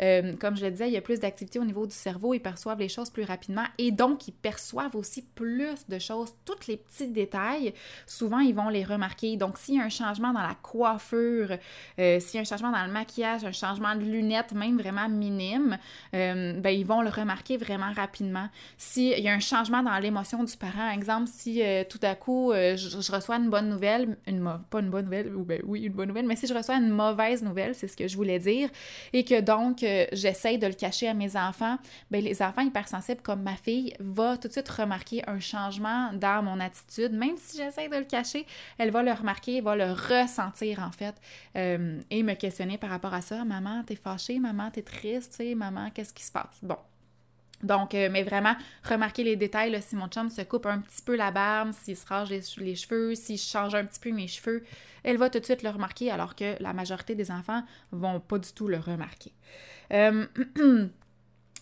euh, 0.00 0.34
comme 0.36 0.56
je 0.56 0.64
le 0.64 0.70
disais, 0.70 0.88
il 0.88 0.92
y 0.92 0.96
a 0.96 1.00
plus 1.00 1.20
d'activité 1.20 1.58
au 1.58 1.64
niveau 1.64 1.86
du 1.86 1.94
cerveau, 1.94 2.34
ils 2.34 2.40
perçoivent 2.40 2.78
les 2.78 2.88
choses 2.88 3.10
plus 3.10 3.24
rapidement 3.24 3.64
et 3.78 3.90
donc 3.90 4.28
ils 4.28 4.32
perçoivent 4.32 4.94
aussi 4.94 5.22
plus 5.22 5.88
de 5.88 5.98
choses, 5.98 6.32
tous 6.44 6.68
les 6.68 6.76
petits 6.76 7.08
détails, 7.08 7.74
souvent 8.06 8.38
ils 8.38 8.54
vont 8.54 8.68
les 8.68 8.84
remarquer. 8.84 9.36
Donc 9.36 9.58
s'il 9.58 9.76
y 9.76 9.80
a 9.80 9.84
un 9.84 9.88
changement 9.88 10.32
dans 10.32 10.42
la 10.42 10.54
coiffure, 10.54 11.56
euh, 11.98 12.20
s'il 12.20 12.36
y 12.36 12.38
a 12.38 12.40
un 12.42 12.44
changement 12.44 12.70
dans 12.70 12.84
le 12.84 12.92
maquillage, 12.92 13.44
un 13.44 13.52
changement 13.52 13.94
de 13.96 14.02
lunettes, 14.02 14.52
même 14.52 14.78
vraiment 14.78 15.08
minime, 15.08 15.78
euh, 16.14 16.52
ben 16.60 16.70
ils 16.70 16.86
vont 16.86 17.02
le 17.02 17.10
remarquer 17.10 17.56
vraiment 17.56 17.92
rapidement. 17.94 18.48
S'il 18.76 19.18
y 19.18 19.28
a 19.28 19.32
un 19.32 19.40
changement 19.40 19.82
dans 19.82 19.98
l'émotion 19.98 20.44
du 20.44 20.56
parent, 20.56 20.90
exemple, 20.90 21.28
si 21.32 21.62
tout 21.90 22.00
à 22.02 22.14
coup 22.14 22.52
je, 22.52 22.76
je, 22.76 23.12
reçois 23.12 23.36
une 23.36 23.50
bonne 23.50 23.68
nouvelle, 23.68 24.16
une 24.26 24.35
pas 24.70 24.80
une 24.80 24.90
bonne 24.90 25.04
nouvelle, 25.04 25.34
ou 25.34 25.44
ben 25.44 25.60
oui, 25.64 25.82
une 25.82 25.92
bonne 25.92 26.08
nouvelle, 26.08 26.26
mais 26.26 26.36
si 26.36 26.46
je 26.46 26.54
reçois 26.54 26.76
une 26.76 26.90
mauvaise 26.90 27.42
nouvelle, 27.42 27.74
c'est 27.74 27.88
ce 27.88 27.96
que 27.96 28.08
je 28.08 28.16
voulais 28.16 28.38
dire, 28.38 28.68
et 29.12 29.24
que 29.24 29.40
donc 29.40 29.82
euh, 29.82 30.06
j'essaye 30.12 30.58
de 30.58 30.66
le 30.66 30.72
cacher 30.72 31.08
à 31.08 31.14
mes 31.14 31.36
enfants, 31.36 31.78
ben 32.10 32.22
les 32.22 32.42
enfants 32.42 32.62
hypersensibles 32.62 33.22
comme 33.22 33.42
ma 33.42 33.56
fille 33.56 33.94
va 34.00 34.36
tout 34.36 34.48
de 34.48 34.52
suite 34.52 34.68
remarquer 34.68 35.22
un 35.28 35.40
changement 35.40 36.12
dans 36.12 36.42
mon 36.42 36.60
attitude, 36.60 37.12
même 37.12 37.36
si 37.36 37.56
j'essaye 37.56 37.88
de 37.88 37.96
le 37.96 38.04
cacher, 38.04 38.46
elle 38.78 38.90
va 38.90 39.02
le 39.02 39.12
remarquer, 39.12 39.60
va 39.60 39.76
le 39.76 39.92
ressentir 39.92 40.80
en 40.80 40.92
fait, 40.92 41.14
euh, 41.56 42.00
et 42.10 42.22
me 42.22 42.34
questionner 42.34 42.78
par 42.78 42.90
rapport 42.90 43.14
à 43.14 43.20
ça. 43.20 43.44
Maman, 43.44 43.82
t'es 43.84 43.96
fâchée, 43.96 44.38
maman, 44.38 44.70
t'es 44.70 44.82
triste, 44.82 45.32
tu 45.32 45.36
sais, 45.36 45.54
maman, 45.54 45.90
qu'est-ce 45.90 46.12
qui 46.12 46.24
se 46.24 46.32
passe? 46.32 46.58
Bon, 46.62 46.76
donc, 47.62 47.94
euh, 47.94 48.08
mais 48.10 48.22
vraiment, 48.22 48.54
remarquez 48.84 49.24
les 49.24 49.36
détails, 49.36 49.80
si 49.82 49.96
mon 49.96 50.08
chum 50.08 50.28
se 50.28 50.42
coupe 50.42 50.66
un 50.66 50.80
petit 50.80 51.02
peu 51.02 51.16
la 51.16 51.30
barbe, 51.30 51.72
s'il 51.72 51.96
se 51.96 52.06
range 52.06 52.30
les, 52.30 52.74
cheveux, 52.74 53.14
s'il 53.14 53.38
change 53.38 53.74
un 53.74 53.84
petit 53.84 54.00
peu 54.00 54.10
mes 54.10 54.28
cheveux, 54.28 54.62
elle 55.02 55.16
va 55.16 55.30
tout 55.30 55.38
de 55.38 55.44
suite 55.44 55.62
le 55.62 55.70
remarquer, 55.70 56.10
alors 56.10 56.34
que 56.34 56.60
la 56.60 56.72
majorité 56.72 57.14
des 57.14 57.30
enfants 57.30 57.62
vont 57.92 58.20
pas 58.20 58.38
du 58.38 58.52
tout 58.52 58.68
le 58.68 58.78
remarquer. 58.78 59.32
Euh, 59.92 60.26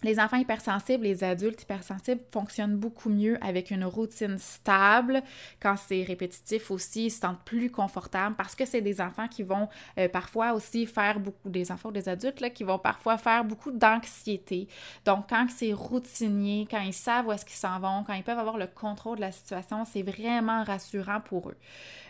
Les 0.05 0.21
enfants 0.21 0.37
hypersensibles, 0.37 1.05
les 1.05 1.25
adultes 1.25 1.63
hypersensibles 1.63 2.21
fonctionnent 2.31 2.77
beaucoup 2.77 3.09
mieux 3.09 3.43
avec 3.43 3.71
une 3.71 3.87
routine 3.87 4.37
stable. 4.37 5.23
Quand 5.63 5.77
c'est 5.79 6.03
répétitif 6.03 6.71
aussi, 6.71 7.07
ils 7.07 7.11
se 7.11 7.21
sentent 7.21 7.43
plus 7.47 7.71
confortables 7.71 8.37
parce 8.37 8.55
que 8.55 8.67
c'est 8.67 8.83
des 8.83 9.01
enfants 9.01 9.29
qui 9.29 9.43
vont 9.43 9.67
euh, 9.97 10.07
parfois 10.11 10.53
aussi 10.53 10.85
faire 10.85 11.21
beaucoup, 11.21 11.49
des 11.49 11.73
enfants 11.73 11.89
ou 11.89 11.93
des 11.93 12.11
adultes 12.11 12.41
là, 12.41 12.51
qui 12.51 12.65
vont 12.65 12.79
parfois 12.79 13.17
faire 13.17 13.47
beaucoup 13.47 13.71
d'anxiété. 13.71 14.69
Donc, 15.07 15.31
quand 15.31 15.47
c'est 15.49 15.73
routinier, 15.73 16.69
quand 16.71 16.83
ils 16.83 16.93
savent 16.93 17.29
où 17.29 17.33
est-ce 17.33 17.47
qu'ils 17.47 17.57
s'en 17.57 17.81
vont, 17.81 18.05
quand 18.07 18.13
ils 18.13 18.25
peuvent 18.25 18.39
avoir 18.39 18.59
le 18.59 18.67
contrôle 18.67 19.17
de 19.17 19.23
la 19.23 19.33
situation, 19.33 19.87
c'est 19.87 20.03
vraiment 20.03 20.65
rassurant 20.65 21.23
pour 21.23 21.49
eux. 21.49 21.57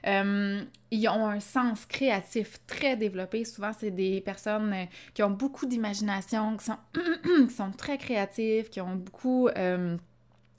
Euh, 0.06 0.64
ils 0.90 1.08
ont 1.08 1.26
un 1.26 1.40
sens 1.40 1.86
créatif 1.86 2.58
très 2.66 2.96
développé. 2.96 3.44
Souvent, 3.44 3.72
c'est 3.78 3.90
des 3.90 4.20
personnes 4.20 4.72
euh, 4.72 4.84
qui 5.14 5.22
ont 5.22 5.30
beaucoup 5.30 5.66
d'imagination, 5.66 6.56
qui 6.56 6.64
sont, 6.66 6.78
qui 7.48 7.54
sont 7.54 7.70
créatifs, 7.98 8.70
qui 8.70 8.80
ont 8.80 8.96
beaucoup... 8.96 9.48
Euh, 9.48 9.96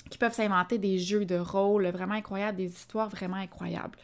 qui 0.09 0.19
peuvent 0.19 0.33
s'inventer 0.33 0.77
des 0.77 0.99
jeux 0.99 1.25
de 1.25 1.35
rôle 1.35 1.87
vraiment 1.87 2.13
incroyables, 2.13 2.57
des 2.57 2.71
histoires 2.71 3.09
vraiment 3.09 3.37
incroyables. 3.37 3.97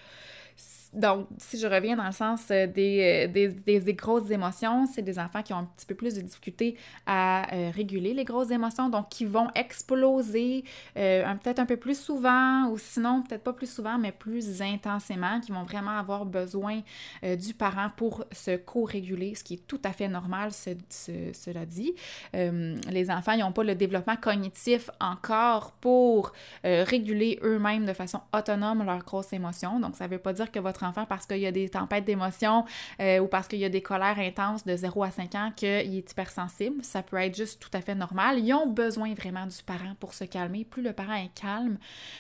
Donc, 0.94 1.28
si 1.38 1.58
je 1.58 1.68
reviens 1.68 1.96
dans 1.96 2.06
le 2.06 2.12
sens 2.12 2.42
euh, 2.52 2.68
des, 2.68 3.28
des, 3.28 3.80
des, 3.80 3.94
grosses 3.94 4.30
émotions, 4.30 4.86
c'est 4.88 5.02
des 5.02 5.20
enfants 5.20 5.42
qui 5.42 5.54
ont 5.54 5.60
un 5.60 5.70
petit 5.78 5.86
peu 5.86 5.96
plus 5.96 6.16
de 6.16 6.22
difficulté 6.22 6.78
à 7.06 7.48
réguler 7.74 8.14
les 8.14 8.26
grosses 8.26 8.52
émotions, 8.52 8.90
donc 8.90 9.10
qui 9.10 9.26
vont 9.26 9.48
exploser 9.56 10.64
peut-être 10.96 11.60
un 11.60 11.66
peu 11.66 11.78
plus 11.78 12.00
souvent, 12.00 12.68
ou 12.70 12.78
sinon 12.78 13.24
peut-être 13.24 13.44
pas 13.44 13.54
plus 13.54 13.72
souvent, 13.72 13.98
mais 13.98 14.12
plus 14.12 14.62
intensément, 14.62 15.40
qui 15.40 15.52
vont 15.52 15.64
vraiment 15.64 15.98
avoir 15.98 16.26
besoin 16.26 16.82
du 17.24 17.54
parent 17.54 17.90
pour 17.96 18.26
se 18.32 18.58
co-réguler, 18.58 19.36
ce 19.36 19.44
qui 19.44 19.56
est 19.56 19.68
tout 19.68 19.82
à 19.84 19.92
fait 19.92 20.08
normal, 20.08 20.52
cela 20.52 21.66
dit. 21.66 21.94
les 22.34 23.12
enfants, 23.12 23.34
ils 23.34 23.40
n'ont 23.40 23.52
pas 23.52 23.64
le 23.64 23.76
développement 23.76 24.16
cognitif 24.16 24.90
encore 25.00 25.72
pour 25.74 26.34
réguler 26.64 27.40
eux-mêmes 27.44 27.86
de 27.86 27.94
façon 27.94 28.22
autonome 28.34 28.84
leurs 28.86 29.04
grosses 29.04 29.34
émotions. 29.34 29.80
Donc, 29.80 29.96
ça 29.96 30.06
ne 30.06 30.12
veut 30.12 30.20
pas 30.20 30.34
dire 30.34 30.52
que 30.52 30.60
votre 30.60 30.81
enfant, 30.84 31.06
parce 31.06 31.26
qu'il 31.26 31.40
y 31.40 31.48
a 31.48 31.52
des 31.52 31.70
tempêtes 31.70 32.06
d'émotions 32.06 32.66
euh, 33.00 33.20
ou 33.20 33.28
parce 33.28 33.48
qu'il 33.48 33.60
y 33.60 33.66
a 33.66 33.70
des 33.70 33.82
colères 33.82 34.20
intenses 34.20 34.66
de 34.66 34.76
0 34.76 35.04
à 35.04 35.12
5 35.12 35.36
ans, 35.36 35.52
qu'il 35.56 35.68
est 35.68 36.12
hypersensible. 36.12 36.84
Ça 36.84 37.04
peut 37.04 37.18
être 37.18 37.36
juste 37.36 37.62
tout 37.62 37.70
à 37.74 37.82
fait 37.82 37.96
normal. 37.96 38.40
Ils 38.40 38.54
ont 38.54 38.68
besoin 38.68 39.14
vraiment 39.14 39.46
du 39.46 39.64
parent 39.64 39.96
pour 40.00 40.14
se 40.14 40.24
calmer. 40.24 40.66
Plus 40.66 40.82
le 40.82 40.94
parent 40.94 41.16
est 41.16 41.34
calme, 41.34 41.78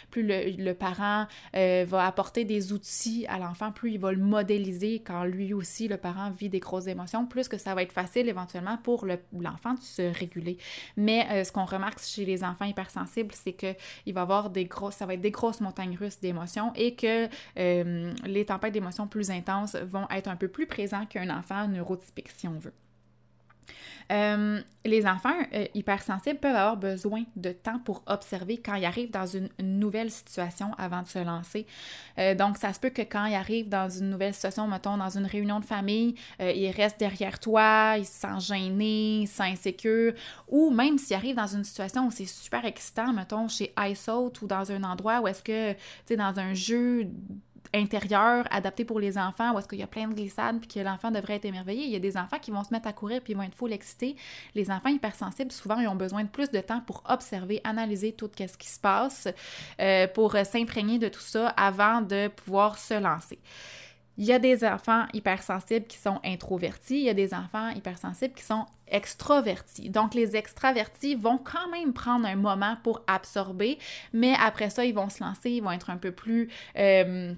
plus 0.09 0.23
le, 0.23 0.73
parent 0.73 1.27
euh, 1.55 1.85
va 1.87 2.05
apporter 2.05 2.45
des 2.45 2.73
outils 2.73 3.25
à 3.27 3.37
l'enfant, 3.37 3.71
plus 3.71 3.91
il 3.93 3.99
va 3.99 4.11
le 4.11 4.17
modéliser 4.17 5.01
quand 5.05 5.23
lui 5.23 5.53
aussi, 5.53 5.87
le 5.87 5.97
parent, 5.97 6.31
vit 6.31 6.49
des 6.49 6.59
grosses 6.59 6.87
émotions, 6.87 7.25
plus 7.25 7.47
que 7.47 7.57
ça 7.57 7.75
va 7.75 7.83
être 7.83 7.91
facile 7.91 8.29
éventuellement 8.29 8.77
pour 8.77 9.05
l'enfant 9.05 9.73
de 9.73 9.81
se 9.81 10.01
réguler. 10.01 10.57
Mais 10.97 11.27
euh, 11.31 11.43
ce 11.43 11.51
qu'on 11.51 11.65
remarque 11.65 11.99
chez 11.99 12.25
les 12.25 12.43
enfants 12.43 12.65
hypersensibles, 12.65 13.33
c'est 13.33 13.53
qu'il 13.53 14.13
va 14.13 14.21
avoir 14.21 14.49
des 14.49 14.65
grosses, 14.65 14.95
ça 14.95 15.05
va 15.05 15.13
être 15.13 15.21
des 15.21 15.31
grosses 15.31 15.61
montagnes 15.61 15.97
russes 15.97 16.19
d'émotions 16.19 16.71
et 16.75 16.95
que 16.95 17.27
euh, 17.57 18.13
les 18.25 18.45
tempêtes 18.51 18.73
d'émotions 18.73 19.07
plus 19.07 19.31
intenses 19.31 19.75
vont 19.75 20.07
être 20.09 20.27
un 20.27 20.35
peu 20.35 20.47
plus 20.47 20.67
présents 20.67 21.05
qu'un 21.05 21.29
enfant 21.29 21.67
neurotypique, 21.67 22.31
si 22.35 22.47
on 22.47 22.59
veut. 22.59 22.73
Euh, 24.11 24.59
les 24.83 25.05
enfants 25.05 25.37
euh, 25.53 25.67
hypersensibles 25.73 26.39
peuvent 26.39 26.55
avoir 26.55 26.75
besoin 26.75 27.23
de 27.37 27.51
temps 27.51 27.79
pour 27.79 28.03
observer 28.07 28.57
quand 28.57 28.75
ils 28.75 28.83
arrivent 28.83 29.11
dans 29.11 29.27
une, 29.27 29.47
nouvelle 29.59 30.11
situation 30.11 30.71
avant 30.77 31.01
de 31.01 31.07
se 31.07 31.19
lancer. 31.19 31.65
Euh, 32.17 32.35
donc, 32.35 32.57
ça 32.57 32.73
se 32.73 32.79
peut 32.79 32.89
que 32.89 33.03
quand 33.03 33.25
ils 33.25 33.35
arrivent 33.35 33.69
dans 33.69 33.89
une 33.89 34.09
nouvelle 34.09 34.33
situation, 34.33 34.67
mettons 34.67 34.97
dans 34.97 35.17
une 35.17 35.25
réunion 35.25 35.59
de 35.59 35.65
famille, 35.65 36.15
ils 36.39 36.71
restent 36.71 36.99
derrière 36.99 37.39
toi, 37.39 37.95
ils 37.97 38.05
se 38.05 38.19
sentent 38.19 38.41
gênés, 38.41 39.21
ils 39.21 39.27
se 39.27 39.35
sentent 39.35 40.17
ou 40.49 40.71
même 40.71 40.97
s'ils 40.97 41.15
arrivent 41.15 41.35
dans 41.35 41.47
une 41.47 41.63
situation 41.63 42.07
où 42.07 42.11
c'est 42.11 42.25
super 42.25 42.65
excitant, 42.65 43.13
mettons 43.13 43.47
chez 43.47 43.73
iSout 43.77 44.33
ou 44.41 44.47
dans 44.47 44.71
un 44.71 44.83
endroit 44.83 45.21
où 45.21 45.27
est-ce 45.27 45.43
que, 45.43 45.73
tu 45.73 45.79
sais, 46.05 46.17
dans 46.17 46.37
un 46.39 46.53
jeu 46.53 47.07
intérieur 47.73 48.45
adapté 48.51 48.85
pour 48.85 48.99
les 48.99 49.17
enfants 49.17 49.53
où 49.53 49.59
est-ce 49.59 49.67
qu'il 49.67 49.79
y 49.79 49.83
a 49.83 49.87
plein 49.87 50.07
de 50.07 50.13
glissades 50.13 50.59
puis 50.59 50.67
que 50.67 50.79
l'enfant 50.79 51.11
devrait 51.11 51.35
être 51.35 51.45
émerveillé. 51.45 51.85
Il 51.85 51.91
y 51.91 51.95
a 51.95 51.99
des 51.99 52.17
enfants 52.17 52.39
qui 52.39 52.51
vont 52.51 52.63
se 52.63 52.73
mettre 52.73 52.87
à 52.87 52.93
courir 52.93 53.21
puis 53.21 53.33
ils 53.33 53.35
vont 53.35 53.43
être 53.43 53.55
full 53.55 53.73
excités. 53.73 54.15
Les 54.55 54.71
enfants 54.71 54.89
hypersensibles, 54.89 55.51
souvent, 55.51 55.79
ils 55.79 55.87
ont 55.87 55.95
besoin 55.95 56.23
de 56.23 56.29
plus 56.29 56.51
de 56.51 56.59
temps 56.59 56.81
pour 56.81 57.03
observer, 57.07 57.61
analyser 57.63 58.11
tout 58.13 58.29
ce 58.37 58.57
qui 58.57 58.67
se 58.67 58.79
passe, 58.79 59.27
euh, 59.79 60.07
pour 60.07 60.35
s'imprégner 60.43 60.99
de 60.99 61.07
tout 61.07 61.21
ça 61.21 61.49
avant 61.49 62.01
de 62.01 62.27
pouvoir 62.27 62.77
se 62.77 62.93
lancer. 62.93 63.39
Il 64.17 64.25
y 64.25 64.33
a 64.33 64.39
des 64.39 64.65
enfants 64.65 65.05
hypersensibles 65.13 65.87
qui 65.87 65.97
sont 65.97 66.19
introvertis, 66.23 66.97
il 66.97 67.03
y 67.05 67.09
a 67.09 67.13
des 67.13 67.33
enfants 67.33 67.69
hypersensibles 67.69 68.33
qui 68.33 68.43
sont 68.43 68.65
extrovertis. 68.87 69.89
Donc, 69.89 70.13
les 70.13 70.35
extravertis 70.35 71.15
vont 71.15 71.37
quand 71.37 71.69
même 71.71 71.93
prendre 71.93 72.27
un 72.27 72.35
moment 72.35 72.75
pour 72.83 73.01
absorber, 73.07 73.79
mais 74.11 74.35
après 74.39 74.69
ça, 74.69 74.83
ils 74.83 74.93
vont 74.93 75.09
se 75.09 75.23
lancer, 75.23 75.51
ils 75.51 75.63
vont 75.63 75.71
être 75.71 75.89
un 75.89 75.97
peu 75.97 76.11
plus... 76.11 76.49
Euh, 76.77 77.33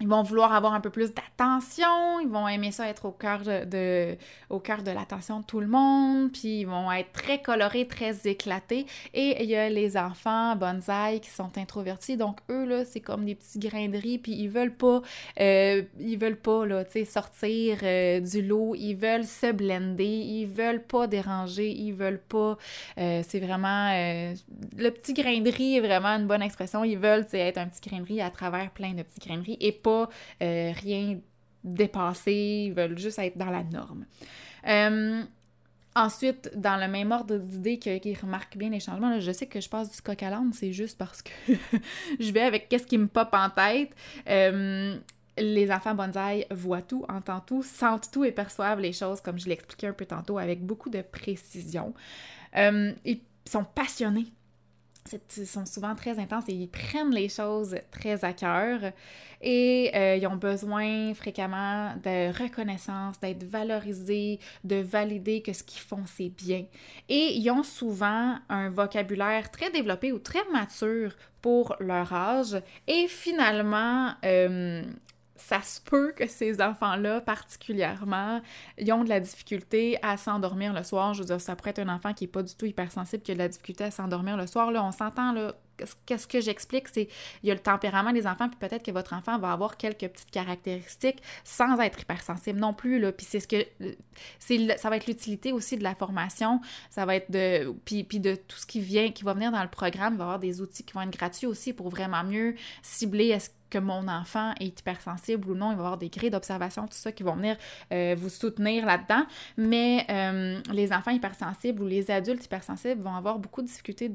ils 0.00 0.08
vont 0.08 0.22
vouloir 0.22 0.52
avoir 0.52 0.74
un 0.74 0.80
peu 0.80 0.90
plus 0.90 1.12
d'attention, 1.12 2.20
ils 2.20 2.28
vont 2.28 2.46
aimer 2.48 2.70
ça 2.70 2.88
être 2.88 3.06
au 3.06 3.12
cœur 3.12 3.40
de, 3.42 4.16
au 4.50 4.58
cœur 4.58 4.82
de 4.82 4.90
l'attention 4.90 5.40
de 5.40 5.44
tout 5.44 5.60
le 5.60 5.66
monde, 5.66 6.32
puis 6.32 6.60
ils 6.60 6.66
vont 6.66 6.92
être 6.92 7.12
très 7.12 7.40
colorés, 7.40 7.86
très 7.86 8.14
éclatés. 8.26 8.86
Et 9.14 9.42
il 9.42 9.48
y 9.48 9.56
a 9.56 9.68
les 9.68 9.96
enfants 9.96 10.54
bonsaï 10.56 11.20
qui 11.20 11.30
sont 11.30 11.56
introvertis, 11.56 12.16
donc 12.16 12.38
eux 12.50 12.66
là, 12.66 12.84
c'est 12.84 13.00
comme 13.00 13.24
des 13.24 13.34
petits 13.34 13.58
grains 13.58 13.88
de 13.88 13.96
riz, 13.96 14.18
puis 14.18 14.32
ils 14.32 14.48
veulent 14.48 14.74
pas, 14.74 15.00
euh, 15.40 15.82
ils 15.98 16.18
veulent 16.18 16.36
pas 16.36 16.64
sortir 17.06 17.78
euh, 17.82 18.20
du 18.20 18.42
lot, 18.42 18.74
ils 18.74 18.94
veulent 18.94 19.24
se 19.24 19.52
blender, 19.52 20.04
ils 20.04 20.46
veulent 20.46 20.82
pas 20.82 21.06
déranger, 21.06 21.70
ils 21.70 21.92
veulent 21.92 22.22
pas, 22.28 22.58
euh, 22.98 23.22
c'est 23.26 23.40
vraiment 23.40 23.86
le 24.76 24.90
petit 24.90 25.14
grain 25.14 25.40
de 25.40 25.50
est 25.56 25.80
vraiment 25.80 26.08
une 26.08 26.26
bonne 26.26 26.42
expression. 26.42 26.84
Ils 26.84 26.98
veulent, 26.98 27.26
être 27.32 27.58
un 27.58 27.66
petit 27.66 27.88
grain 27.88 28.02
à 28.24 28.30
travers 28.30 28.70
plein 28.70 28.92
de 28.92 29.02
petits 29.02 29.26
grains 29.26 29.42
euh, 29.86 30.72
rien 30.72 31.18
dépasser, 31.64 32.66
ils 32.66 32.72
veulent 32.72 32.98
juste 32.98 33.18
être 33.18 33.36
dans 33.36 33.50
la 33.50 33.64
norme. 33.64 34.06
Euh, 34.66 35.22
ensuite, 35.94 36.50
dans 36.54 36.76
le 36.80 36.88
même 36.88 37.12
ordre 37.12 37.36
d'idée 37.36 37.78
qui 37.78 38.14
remarque 38.14 38.56
bien 38.56 38.70
les 38.70 38.80
changements, 38.80 39.18
je 39.20 39.32
sais 39.32 39.46
que 39.46 39.60
je 39.60 39.68
passe 39.68 39.90
du 39.90 40.00
coq 40.00 40.22
à 40.22 40.30
l'âne, 40.30 40.52
c'est 40.52 40.72
juste 40.72 40.98
parce 40.98 41.22
que 41.22 41.30
je 42.20 42.30
vais 42.32 42.42
avec 42.42 42.68
qu'est-ce 42.68 42.86
qui 42.86 42.98
me 42.98 43.06
pop 43.06 43.28
en 43.32 43.50
tête. 43.50 43.90
Euh, 44.28 44.96
les 45.38 45.70
enfants 45.70 45.94
bonsaï 45.94 46.46
voient 46.50 46.82
tout, 46.82 47.04
entendent 47.08 47.44
tout, 47.46 47.62
sentent 47.62 48.10
tout 48.10 48.24
et 48.24 48.32
perçoivent 48.32 48.80
les 48.80 48.92
choses, 48.92 49.20
comme 49.20 49.38
je 49.38 49.48
l'expliquais 49.48 49.88
un 49.88 49.92
peu 49.92 50.06
tantôt, 50.06 50.38
avec 50.38 50.64
beaucoup 50.64 50.88
de 50.88 51.02
précision. 51.02 51.92
ils 52.54 53.20
sont 53.44 53.64
passionnés 53.64 54.32
ils 55.36 55.46
sont 55.46 55.66
souvent 55.66 55.94
très 55.94 56.18
intenses 56.18 56.44
et 56.48 56.52
ils 56.52 56.68
prennent 56.68 57.12
les 57.12 57.28
choses 57.28 57.76
très 57.90 58.24
à 58.24 58.32
cœur 58.32 58.92
et 59.40 59.90
euh, 59.94 60.16
ils 60.16 60.26
ont 60.26 60.36
besoin 60.36 61.12
fréquemment 61.14 61.94
de 62.02 62.28
reconnaissance, 62.42 63.20
d'être 63.20 63.44
valorisés, 63.44 64.40
de 64.64 64.76
valider 64.76 65.42
que 65.42 65.52
ce 65.52 65.62
qu'ils 65.62 65.82
font 65.82 66.04
c'est 66.06 66.30
bien. 66.30 66.64
Et 67.08 67.34
ils 67.34 67.50
ont 67.50 67.62
souvent 67.62 68.36
un 68.48 68.70
vocabulaire 68.70 69.50
très 69.50 69.70
développé 69.70 70.12
ou 70.12 70.18
très 70.18 70.44
mature 70.52 71.12
pour 71.42 71.76
leur 71.80 72.12
âge 72.12 72.60
et 72.88 73.06
finalement 73.08 74.12
euh, 74.24 74.82
ça 75.38 75.62
se 75.62 75.80
peut 75.80 76.12
que 76.12 76.26
ces 76.26 76.60
enfants-là, 76.60 77.20
particulièrement, 77.20 78.40
ils 78.78 78.92
ont 78.92 79.04
de 79.04 79.08
la 79.08 79.20
difficulté 79.20 79.98
à 80.02 80.16
s'endormir 80.16 80.72
le 80.72 80.82
soir. 80.82 81.14
Je 81.14 81.20
veux 81.20 81.26
dire, 81.26 81.40
ça 81.40 81.56
pourrait 81.56 81.70
être 81.70 81.78
un 81.80 81.88
enfant 81.88 82.12
qui 82.12 82.24
n'est 82.24 82.30
pas 82.30 82.42
du 82.42 82.54
tout 82.54 82.66
hypersensible, 82.66 83.22
qui 83.22 83.32
a 83.32 83.34
de 83.34 83.40
la 83.40 83.48
difficulté 83.48 83.84
à 83.84 83.90
s'endormir 83.90 84.36
le 84.36 84.46
soir. 84.46 84.70
Là, 84.70 84.84
on 84.84 84.92
s'entend, 84.92 85.32
là, 85.32 85.54
qu'est-ce 86.06 86.26
que 86.26 86.40
j'explique, 86.40 86.88
c'est 86.88 87.08
il 87.42 87.48
y 87.48 87.50
a 87.50 87.54
le 87.54 87.60
tempérament 87.60 88.12
des 88.12 88.26
enfants, 88.26 88.48
puis 88.48 88.58
peut-être 88.58 88.84
que 88.84 88.90
votre 88.90 89.12
enfant 89.12 89.38
va 89.38 89.52
avoir 89.52 89.76
quelques 89.76 90.08
petites 90.08 90.30
caractéristiques 90.30 91.22
sans 91.44 91.78
être 91.80 92.00
hypersensible 92.00 92.58
non 92.58 92.72
plus. 92.72 92.98
Là. 92.98 93.12
Puis 93.12 93.26
c'est 93.28 93.40
ce 93.40 93.48
que 93.48 93.66
c'est 94.38 94.78
ça 94.78 94.90
va 94.90 94.96
être 94.96 95.06
l'utilité 95.06 95.52
aussi 95.52 95.76
de 95.76 95.82
la 95.82 95.94
formation, 95.94 96.60
ça 96.90 97.04
va 97.04 97.16
être 97.16 97.30
de 97.30 97.74
puis, 97.84 98.04
puis 98.04 98.20
de 98.20 98.34
tout 98.34 98.56
ce 98.56 98.66
qui 98.66 98.80
vient, 98.80 99.10
qui 99.10 99.24
va 99.24 99.34
venir 99.34 99.52
dans 99.52 99.62
le 99.62 99.68
programme, 99.68 100.14
il 100.14 100.18
va 100.18 100.24
y 100.24 100.26
avoir 100.26 100.38
des 100.38 100.60
outils 100.60 100.84
qui 100.84 100.94
vont 100.94 101.02
être 101.02 101.16
gratuits 101.16 101.46
aussi 101.46 101.72
pour 101.72 101.88
vraiment 101.88 102.24
mieux 102.24 102.54
cibler 102.82 103.36
que 103.70 103.78
mon 103.78 104.08
enfant 104.08 104.52
est 104.60 104.78
hypersensible 104.80 105.50
ou 105.50 105.54
non, 105.54 105.72
il 105.72 105.76
va 105.76 105.82
y 105.82 105.84
avoir 105.86 105.98
des 105.98 106.08
grilles 106.08 106.30
d'observation, 106.30 106.86
tout 106.86 106.96
ça 106.96 107.12
qui 107.12 107.22
vont 107.22 107.34
venir 107.34 107.56
euh, 107.92 108.14
vous 108.18 108.28
soutenir 108.28 108.86
là-dedans. 108.86 109.24
Mais 109.56 110.06
euh, 110.10 110.60
les 110.72 110.92
enfants 110.92 111.10
hypersensibles 111.10 111.82
ou 111.82 111.86
les 111.86 112.10
adultes 112.10 112.44
hypersensibles 112.44 113.00
vont 113.00 113.14
avoir 113.14 113.38
beaucoup 113.38 113.62
de 113.62 113.66
difficultés 113.66 114.12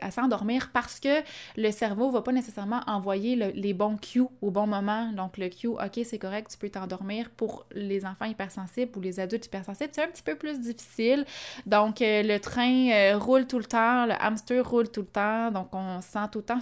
à 0.00 0.10
s'endormir 0.10 0.70
parce 0.72 1.00
que 1.00 1.22
le 1.56 1.70
cerveau 1.70 2.08
ne 2.08 2.12
va 2.12 2.22
pas 2.22 2.32
nécessairement 2.32 2.80
envoyer 2.86 3.36
les 3.36 3.74
bons 3.74 3.96
cues 3.96 4.26
au 4.42 4.50
bon 4.50 4.66
moment. 4.66 5.12
Donc 5.12 5.38
le 5.38 5.48
cue, 5.48 5.68
ok, 5.68 6.00
c'est 6.04 6.18
correct, 6.18 6.50
tu 6.50 6.58
peux 6.58 6.68
t'endormir. 6.70 7.30
Pour 7.30 7.66
les 7.72 8.04
enfants 8.04 8.26
hypersensibles 8.26 8.96
ou 8.96 9.00
les 9.00 9.20
adultes 9.20 9.46
hypersensibles, 9.46 9.90
c'est 9.92 10.02
un 10.02 10.08
petit 10.08 10.22
peu 10.22 10.34
plus 10.34 10.60
difficile. 10.60 11.24
Donc 11.66 12.02
euh, 12.02 12.22
le 12.22 12.38
train 12.38 13.18
roule 13.18 13.46
tout 13.46 13.58
le 13.58 13.64
temps, 13.64 14.06
le 14.06 14.14
hamster 14.20 14.68
roule 14.68 14.90
tout 14.90 15.00
le 15.00 15.06
temps, 15.06 15.50
donc 15.50 15.68
on 15.72 16.00
se 16.00 16.08
sent 16.08 16.28
tout 16.32 16.38
le 16.38 16.44
temps 16.44 16.60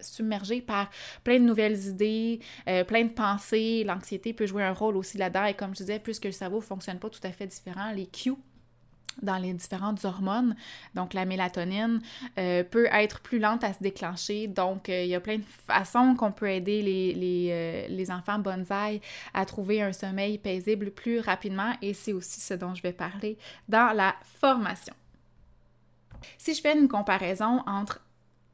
submergé 0.00 0.60
par 0.60 0.90
plein 1.24 1.38
de 1.38 1.44
nouvelles 1.44 1.69
idées, 1.74 2.40
euh, 2.68 2.84
plein 2.84 3.04
de 3.04 3.12
pensées. 3.12 3.84
L'anxiété 3.84 4.32
peut 4.32 4.46
jouer 4.46 4.62
un 4.62 4.72
rôle 4.72 4.96
aussi 4.96 5.18
là-dedans. 5.18 5.44
Et 5.44 5.54
comme 5.54 5.70
je 5.70 5.82
disais, 5.82 5.98
puisque 5.98 6.24
le 6.24 6.32
cerveau 6.32 6.58
ne 6.58 6.62
fonctionne 6.62 6.98
pas 6.98 7.10
tout 7.10 7.20
à 7.22 7.30
fait 7.30 7.46
différent, 7.46 7.92
les 7.92 8.06
cues 8.06 8.34
dans 9.22 9.36
les 9.36 9.52
différentes 9.52 10.04
hormones, 10.04 10.54
donc 10.94 11.14
la 11.14 11.24
mélatonine, 11.24 12.00
euh, 12.38 12.62
peut 12.62 12.86
être 12.92 13.20
plus 13.20 13.38
lente 13.38 13.64
à 13.64 13.72
se 13.72 13.82
déclencher. 13.82 14.46
Donc, 14.46 14.88
euh, 14.88 15.02
il 15.02 15.10
y 15.10 15.14
a 15.14 15.20
plein 15.20 15.38
de 15.38 15.44
façons 15.66 16.14
qu'on 16.14 16.32
peut 16.32 16.48
aider 16.48 16.80
les, 16.80 17.12
les, 17.14 17.88
les 17.88 18.10
enfants 18.10 18.38
bonsaï 18.38 19.00
à 19.34 19.44
trouver 19.44 19.82
un 19.82 19.92
sommeil 19.92 20.38
paisible 20.38 20.90
plus 20.92 21.18
rapidement 21.20 21.72
et 21.82 21.92
c'est 21.92 22.12
aussi 22.12 22.40
ce 22.40 22.54
dont 22.54 22.74
je 22.74 22.82
vais 22.82 22.92
parler 22.92 23.36
dans 23.68 23.94
la 23.94 24.14
formation. 24.40 24.94
Si 26.38 26.54
je 26.54 26.60
fais 26.60 26.78
une 26.78 26.88
comparaison 26.88 27.62
entre 27.66 28.00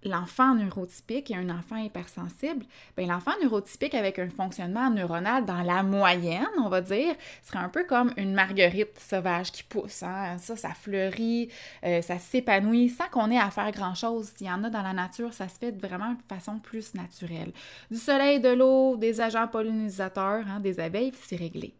l'enfant 0.05 0.55
neurotypique 0.55 1.31
et 1.31 1.37
un 1.37 1.51
enfant 1.51 1.77
hypersensible, 1.77 2.65
bien, 2.97 3.07
l'enfant 3.07 3.33
neurotypique 3.43 3.95
avec 3.95 4.19
un 4.19 4.29
fonctionnement 4.29 4.91
neuronal 4.91 5.45
dans 5.45 5.63
la 5.63 5.83
moyenne, 5.83 6.47
on 6.59 6.69
va 6.69 6.81
dire, 6.81 7.15
serait 7.43 7.59
un 7.59 7.69
peu 7.69 7.85
comme 7.85 8.13
une 8.17 8.35
marguerite 8.35 8.99
sauvage 8.99 9.53
qui 9.53 9.63
pousse. 9.63 10.03
Hein. 10.03 10.39
Ça, 10.39 10.57
ça 10.57 10.71
fleurit, 10.71 11.51
euh, 11.85 12.03
ça 12.03 12.19
s'épanouit 12.19 12.89
sans 12.89 13.09
qu'on 13.09 13.31
ait 13.31 13.39
à 13.39 13.51
faire 13.51 13.71
grand-chose. 13.73 14.33
S'il 14.37 14.47
y 14.47 14.51
en 14.51 14.65
a 14.65 14.71
dans 14.71 14.83
la 14.83 14.93
nature, 14.93 15.33
ça 15.33 15.49
se 15.49 15.59
fait 15.59 15.73
vraiment 15.73 16.13
de 16.13 16.23
façon 16.29 16.59
plus 16.59 16.95
naturelle. 16.95 17.53
Du 17.91 17.99
soleil, 17.99 18.41
de 18.41 18.51
l'eau, 18.51 18.97
des 18.97 19.21
agents 19.21 19.49
pollinisateurs, 19.49 20.45
hein, 20.49 20.61
des 20.61 20.81
abeilles, 20.81 21.13
c'est 21.21 21.37
réglé. 21.37 21.75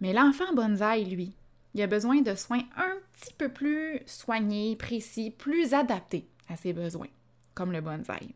Mais 0.00 0.12
l'enfant 0.12 0.52
bonsaï, 0.54 1.04
lui, 1.04 1.32
il 1.74 1.82
a 1.82 1.86
besoin 1.86 2.20
de 2.20 2.34
soins 2.34 2.62
un 2.76 2.94
petit 3.12 3.34
peu 3.34 3.48
plus 3.48 4.00
soignés, 4.06 4.76
précis, 4.76 5.30
plus 5.30 5.74
adaptés 5.74 6.26
à 6.48 6.56
ses 6.56 6.72
besoins 6.72 7.08
comme 7.54 7.72
le 7.72 7.80
bonsaï. 7.80 8.34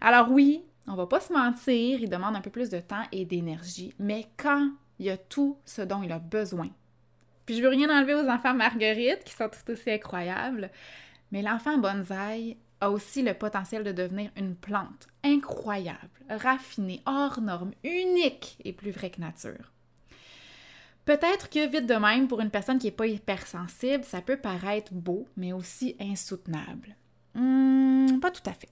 Alors 0.00 0.30
oui, 0.30 0.62
on 0.86 0.94
va 0.94 1.06
pas 1.06 1.20
se 1.20 1.32
mentir, 1.32 2.00
il 2.00 2.10
demande 2.10 2.36
un 2.36 2.40
peu 2.40 2.50
plus 2.50 2.70
de 2.70 2.80
temps 2.80 3.04
et 3.12 3.24
d'énergie, 3.24 3.94
mais 3.98 4.26
quand 4.36 4.70
il 4.98 5.10
a 5.10 5.16
tout 5.16 5.58
ce 5.64 5.82
dont 5.82 6.02
il 6.02 6.12
a 6.12 6.18
besoin. 6.18 6.68
Puis 7.44 7.56
je 7.56 7.62
veux 7.62 7.68
rien 7.68 7.90
enlever 7.90 8.14
aux 8.14 8.28
enfants 8.28 8.54
Marguerite, 8.54 9.24
qui 9.24 9.34
sont 9.34 9.48
tout 9.48 9.72
aussi 9.72 9.90
incroyables, 9.90 10.70
mais 11.32 11.42
l'enfant 11.42 11.78
bonsaï 11.78 12.56
a 12.80 12.90
aussi 12.90 13.22
le 13.22 13.34
potentiel 13.34 13.84
de 13.84 13.92
devenir 13.92 14.30
une 14.36 14.54
plante 14.54 15.08
incroyable, 15.24 15.98
raffinée, 16.28 17.02
hors 17.06 17.40
norme, 17.40 17.72
unique 17.84 18.58
et 18.64 18.72
plus 18.72 18.90
vraie 18.90 19.10
que 19.10 19.20
nature. 19.20 19.72
Peut-être 21.04 21.48
que 21.48 21.68
vite 21.68 21.86
de 21.86 21.94
même, 21.94 22.26
pour 22.26 22.40
une 22.40 22.50
personne 22.50 22.78
qui 22.78 22.88
n'est 22.88 22.92
pas 22.92 23.06
hypersensible, 23.06 24.04
ça 24.04 24.20
peut 24.20 24.36
paraître 24.36 24.92
beau, 24.92 25.26
mais 25.36 25.52
aussi 25.52 25.96
insoutenable. 26.00 26.96
Hmm, 28.06 28.20
pas 28.20 28.30
tout 28.30 28.48
à 28.48 28.52
fait. 28.52 28.68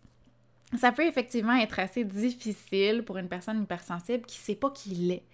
Ça 0.78 0.92
peut 0.92 1.06
effectivement 1.06 1.54
être 1.56 1.78
assez 1.78 2.04
difficile 2.04 3.04
pour 3.04 3.18
une 3.18 3.28
personne 3.28 3.62
hypersensible 3.62 4.26
qui 4.26 4.38
ne 4.38 4.44
sait 4.44 4.54
pas 4.54 4.70
qui 4.70 4.90
il 4.90 5.12
est 5.12 5.24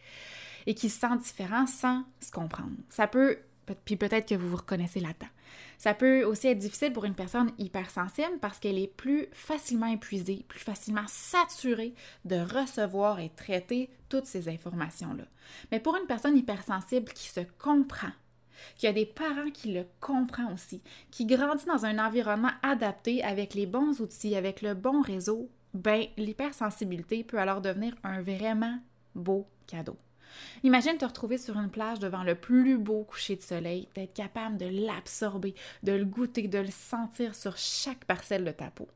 et 0.67 0.75
qui 0.75 0.91
se 0.91 1.01
sent 1.01 1.17
différent 1.23 1.67
sans 1.67 2.05
se 2.21 2.31
comprendre. 2.31 2.73
Ça 2.91 3.07
peut, 3.07 3.39
puis 3.85 3.97
peut-être 3.97 4.29
que 4.29 4.35
vous 4.35 4.51
vous 4.51 4.57
reconnaissez 4.57 5.01
là-dedans. 5.01 5.31
Ça 5.79 5.95
peut 5.95 6.25
aussi 6.25 6.49
être 6.49 6.59
difficile 6.59 6.93
pour 6.93 7.07
une 7.07 7.15
personne 7.15 7.53
hypersensible 7.59 8.39
parce 8.41 8.59
qu'elle 8.59 8.79
est 8.79 8.95
plus 8.95 9.29
facilement 9.33 9.87
épuisée, 9.87 10.45
plus 10.47 10.61
facilement 10.61 11.07
saturée 11.07 11.95
de 12.27 12.37
recevoir 12.37 13.19
et 13.19 13.31
traiter 13.31 13.89
toutes 14.11 14.27
ces 14.27 14.49
informations-là. 14.49 15.25
Mais 15.73 15.81
pour 15.81 15.97
une 15.97 16.07
personne 16.07 16.37
hypersensible 16.37 17.11
qui 17.13 17.29
se 17.29 17.41
comprend, 17.59 18.13
qu'il 18.77 18.89
a 18.89 18.93
des 18.93 19.07
parents 19.07 19.51
qui 19.53 19.73
le 19.73 19.85
comprennent 20.01 20.53
aussi, 20.53 20.83
qui 21.11 21.27
grandit 21.27 21.67
dans 21.67 21.85
un 21.85 21.99
environnement 21.99 22.51
adapté 22.63 23.23
avec 23.23 23.55
les 23.55 23.67
bons 23.67 24.01
outils, 24.01 24.37
avec 24.37 24.63
le 24.63 24.75
bon 24.75 25.01
réseau, 25.01 25.51
ben 25.75 26.07
l'hypersensibilité 26.17 27.25
peut 27.25 27.39
alors 27.39 27.61
devenir 27.61 27.95
un 28.03 28.23
vraiment 28.23 28.79
beau 29.15 29.47
cadeau. 29.67 29.97
Imagine 30.63 30.97
te 30.97 31.05
retrouver 31.05 31.39
sur 31.39 31.57
une 31.57 31.71
plage 31.71 31.99
devant 31.99 32.23
le 32.23 32.35
plus 32.35 32.79
beau 32.79 33.05
coucher 33.05 33.37
de 33.37 33.43
soleil, 33.43 33.89
d'être 33.95 34.15
capable 34.15 34.57
de 34.57 34.67
l'absorber, 34.67 35.55
de 35.83 35.93
le 35.93 36.05
goûter, 36.05 36.49
de 36.49 36.59
le 36.59 36.71
sentir 36.71 37.35
sur 37.35 37.57
chaque 37.57 38.05
parcelle 38.05 38.45
de 38.45 38.51
ta 38.51 38.71
peau. 38.71 38.89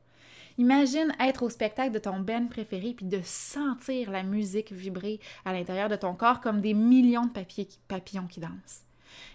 Imagine 0.57 1.13
être 1.19 1.43
au 1.43 1.49
spectacle 1.49 1.91
de 1.91 1.99
ton 1.99 2.19
band 2.19 2.47
préféré 2.47 2.93
puis 2.93 3.05
de 3.05 3.19
sentir 3.23 4.09
la 4.09 4.23
musique 4.23 4.71
vibrer 4.71 5.19
à 5.43 5.51
l'intérieur 5.51 5.89
de 5.89 5.97
ton 5.97 6.13
corps 6.13 6.39
comme 6.39 6.61
des 6.61 6.73
millions 6.73 7.25
de 7.25 7.67
papillons 7.87 8.27
qui 8.27 8.39
dansent. 8.39 8.83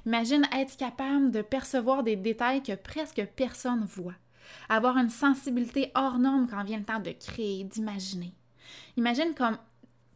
Imagine 0.06 0.46
être 0.52 0.76
capable 0.76 1.30
de 1.30 1.42
percevoir 1.42 2.02
des 2.02 2.16
détails 2.16 2.62
que 2.62 2.74
presque 2.74 3.24
personne 3.36 3.84
voit. 3.84 4.14
Avoir 4.68 4.96
une 4.96 5.10
sensibilité 5.10 5.92
hors 5.94 6.18
norme 6.18 6.48
quand 6.48 6.64
vient 6.64 6.78
le 6.78 6.84
temps 6.84 7.00
de 7.00 7.12
créer, 7.12 7.64
d'imaginer. 7.64 8.32
Imagine 8.96 9.34
comme 9.34 9.58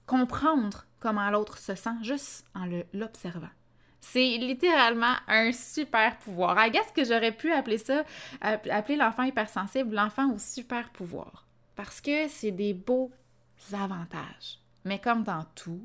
comprendre 0.06 0.86
comment 1.00 1.30
l'autre 1.30 1.58
se 1.58 1.74
sent 1.74 1.96
juste 2.02 2.46
en 2.54 2.66
l'observant. 2.92 3.48
C'est 4.00 4.36
littéralement 4.36 5.14
un 5.28 5.52
super 5.52 6.18
pouvoir. 6.18 6.56
I 6.58 6.70
guess 6.70 6.90
que 6.94 7.04
j'aurais 7.04 7.32
pu 7.32 7.52
appeler 7.52 7.78
ça, 7.78 8.04
appeler 8.40 8.96
l'enfant 8.96 9.22
hypersensible 9.22 9.94
l'enfant 9.94 10.30
au 10.30 10.38
super 10.38 10.90
pouvoir. 10.90 11.46
Parce 11.74 12.00
que 12.00 12.28
c'est 12.28 12.50
des 12.50 12.74
beaux 12.74 13.10
avantages. 13.72 14.60
Mais 14.84 14.98
comme 14.98 15.22
dans 15.22 15.44
tout, 15.54 15.82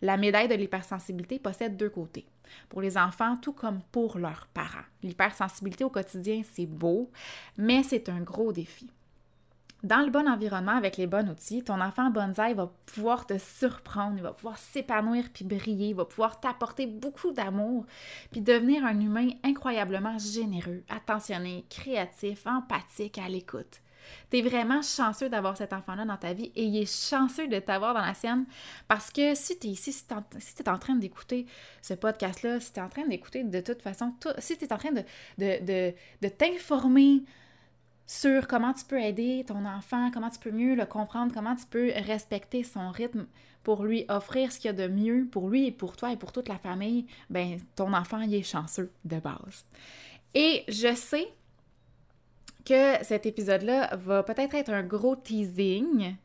la 0.00 0.16
médaille 0.16 0.48
de 0.48 0.54
l'hypersensibilité 0.54 1.38
possède 1.38 1.76
deux 1.76 1.90
côtés 1.90 2.26
pour 2.68 2.80
les 2.80 2.98
enfants, 2.98 3.36
tout 3.36 3.52
comme 3.52 3.80
pour 3.92 4.18
leurs 4.18 4.46
parents. 4.54 4.84
L'hypersensibilité 5.02 5.84
au 5.84 5.90
quotidien, 5.90 6.42
c'est 6.52 6.66
beau, 6.66 7.10
mais 7.56 7.82
c'est 7.82 8.08
un 8.08 8.20
gros 8.20 8.52
défi. 8.52 8.90
Dans 9.84 10.04
le 10.04 10.10
bon 10.10 10.28
environnement, 10.28 10.72
avec 10.72 10.96
les 10.96 11.06
bons 11.06 11.30
outils, 11.30 11.62
ton 11.62 11.80
enfant 11.80 12.10
bonsaï 12.10 12.52
va 12.52 12.68
pouvoir 12.86 13.26
te 13.26 13.38
surprendre, 13.38 14.16
il 14.16 14.24
va 14.24 14.32
pouvoir 14.32 14.58
s'épanouir 14.58 15.26
puis 15.32 15.44
briller, 15.44 15.90
il 15.90 15.94
va 15.94 16.04
pouvoir 16.04 16.40
t'apporter 16.40 16.88
beaucoup 16.88 17.30
d'amour 17.30 17.86
puis 18.32 18.40
devenir 18.40 18.84
un 18.84 18.98
humain 18.98 19.28
incroyablement 19.44 20.18
généreux, 20.18 20.82
attentionné, 20.88 21.64
créatif, 21.70 22.44
empathique, 22.48 23.18
à 23.18 23.28
l'écoute. 23.28 23.80
Tu 24.30 24.38
es 24.38 24.42
vraiment 24.42 24.82
chanceux 24.82 25.28
d'avoir 25.28 25.56
cet 25.56 25.72
enfant-là 25.72 26.04
dans 26.04 26.16
ta 26.16 26.32
vie 26.32 26.52
et 26.54 26.64
il 26.64 26.76
est 26.76 27.10
chanceux 27.10 27.48
de 27.48 27.58
t'avoir 27.58 27.94
dans 27.94 28.04
la 28.04 28.14
sienne 28.14 28.44
parce 28.86 29.10
que 29.10 29.34
si 29.34 29.58
tu 29.58 29.68
es 29.68 29.70
ici, 29.70 29.92
si 29.92 30.04
tu 30.06 30.62
es, 30.62 30.68
en 30.68 30.78
train 30.78 30.96
d'écouter 30.96 31.46
ce 31.82 31.94
podcast-là, 31.94 32.60
si 32.60 32.72
tu 32.72 32.78
es 32.78 32.82
en 32.82 32.88
train 32.88 33.06
d'écouter 33.06 33.44
de 33.44 33.60
toute 33.60 33.82
façon, 33.82 34.14
si 34.38 34.56
tu 34.56 34.64
es 34.64 34.72
en 34.72 34.78
train 34.78 34.92
de, 34.92 35.04
de, 35.38 35.94
de, 36.22 36.28
t'informer 36.28 37.22
sur 38.06 38.46
comment 38.46 38.72
tu 38.72 38.84
peux 38.84 39.00
aider 39.00 39.44
ton 39.46 39.64
enfant, 39.64 40.10
comment 40.12 40.30
tu 40.30 40.38
peux 40.38 40.50
mieux 40.50 40.74
le 40.74 40.86
comprendre, 40.86 41.32
comment 41.34 41.56
tu 41.56 41.66
peux 41.66 41.92
respecter 42.06 42.64
son 42.64 42.90
rythme 42.90 43.26
pour 43.62 43.84
lui 43.84 44.06
offrir 44.08 44.50
ce 44.52 44.58
qu'il 44.58 44.68
y 44.68 44.70
a 44.70 44.88
de 44.88 44.92
mieux 44.92 45.26
pour 45.30 45.48
lui 45.48 45.66
et 45.66 45.72
pour 45.72 45.96
toi 45.96 46.12
et 46.12 46.16
pour 46.16 46.32
toute 46.32 46.48
la 46.48 46.58
famille, 46.58 47.06
ben 47.28 47.58
ton 47.76 47.92
enfant 47.92 48.20
il 48.20 48.34
est 48.34 48.42
chanceux 48.42 48.90
de 49.04 49.18
base. 49.20 49.66
Et 50.34 50.64
je 50.68 50.94
sais 50.94 51.28
que 52.68 53.04
cet 53.04 53.24
épisode-là 53.26 53.96
va 53.96 54.22
peut-être 54.22 54.54
être 54.54 54.70
un 54.70 54.82
gros 54.82 55.16
teasing 55.16 56.16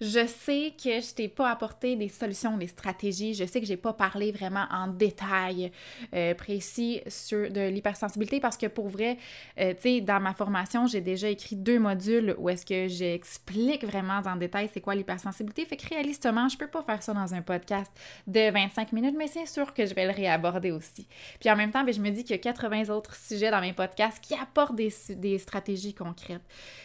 je 0.00 0.26
sais 0.26 0.74
que 0.82 1.00
je 1.00 1.14
t'ai 1.14 1.28
pas 1.28 1.50
apporté 1.50 1.96
des 1.96 2.08
solutions, 2.08 2.56
des 2.56 2.68
stratégies. 2.68 3.34
Je 3.34 3.44
sais 3.44 3.60
que 3.60 3.66
j'ai 3.66 3.76
pas 3.76 3.92
parlé 3.92 4.32
vraiment 4.32 4.66
en 4.70 4.88
détail 4.88 5.72
euh, 6.14 6.34
précis 6.34 7.00
sur 7.08 7.50
de 7.50 7.68
l'hypersensibilité 7.68 8.40
parce 8.40 8.56
que 8.56 8.66
pour 8.66 8.88
vrai, 8.88 9.18
euh, 9.58 9.74
tu 9.74 9.82
sais, 9.82 10.00
dans 10.00 10.20
ma 10.20 10.34
formation, 10.34 10.86
j'ai 10.86 11.00
déjà 11.00 11.28
écrit 11.28 11.56
deux 11.56 11.78
modules 11.78 12.34
où 12.38 12.48
est-ce 12.48 12.64
que 12.64 12.88
j'explique 12.88 13.84
vraiment 13.84 14.20
en 14.24 14.36
détail 14.36 14.70
c'est 14.72 14.80
quoi 14.80 14.94
l'hypersensibilité. 14.94 15.64
Fait 15.64 15.76
que 15.76 15.88
réalistement, 15.88 16.48
je 16.48 16.56
peux 16.56 16.68
pas 16.68 16.82
faire 16.82 17.02
ça 17.02 17.12
dans 17.12 17.34
un 17.34 17.42
podcast 17.42 17.90
de 18.26 18.50
25 18.50 18.92
minutes, 18.92 19.14
mais 19.16 19.26
c'est 19.26 19.46
sûr 19.46 19.74
que 19.74 19.86
je 19.86 19.94
vais 19.94 20.06
le 20.06 20.12
réaborder 20.12 20.70
aussi. 20.70 21.08
Puis 21.40 21.50
en 21.50 21.56
même 21.56 21.70
temps, 21.70 21.84
ben, 21.84 21.92
je 21.92 22.00
me 22.00 22.10
dis 22.10 22.22
qu'il 22.22 22.36
y 22.36 22.38
a 22.38 22.42
80 22.42 22.88
autres 22.90 23.16
sujets 23.16 23.50
dans 23.50 23.60
mes 23.60 23.72
podcasts 23.72 24.22
qui 24.22 24.34
apportent 24.34 24.76
des, 24.76 24.92
des 25.10 25.38
stratégies 25.38 25.94
concrètes. 25.94 26.42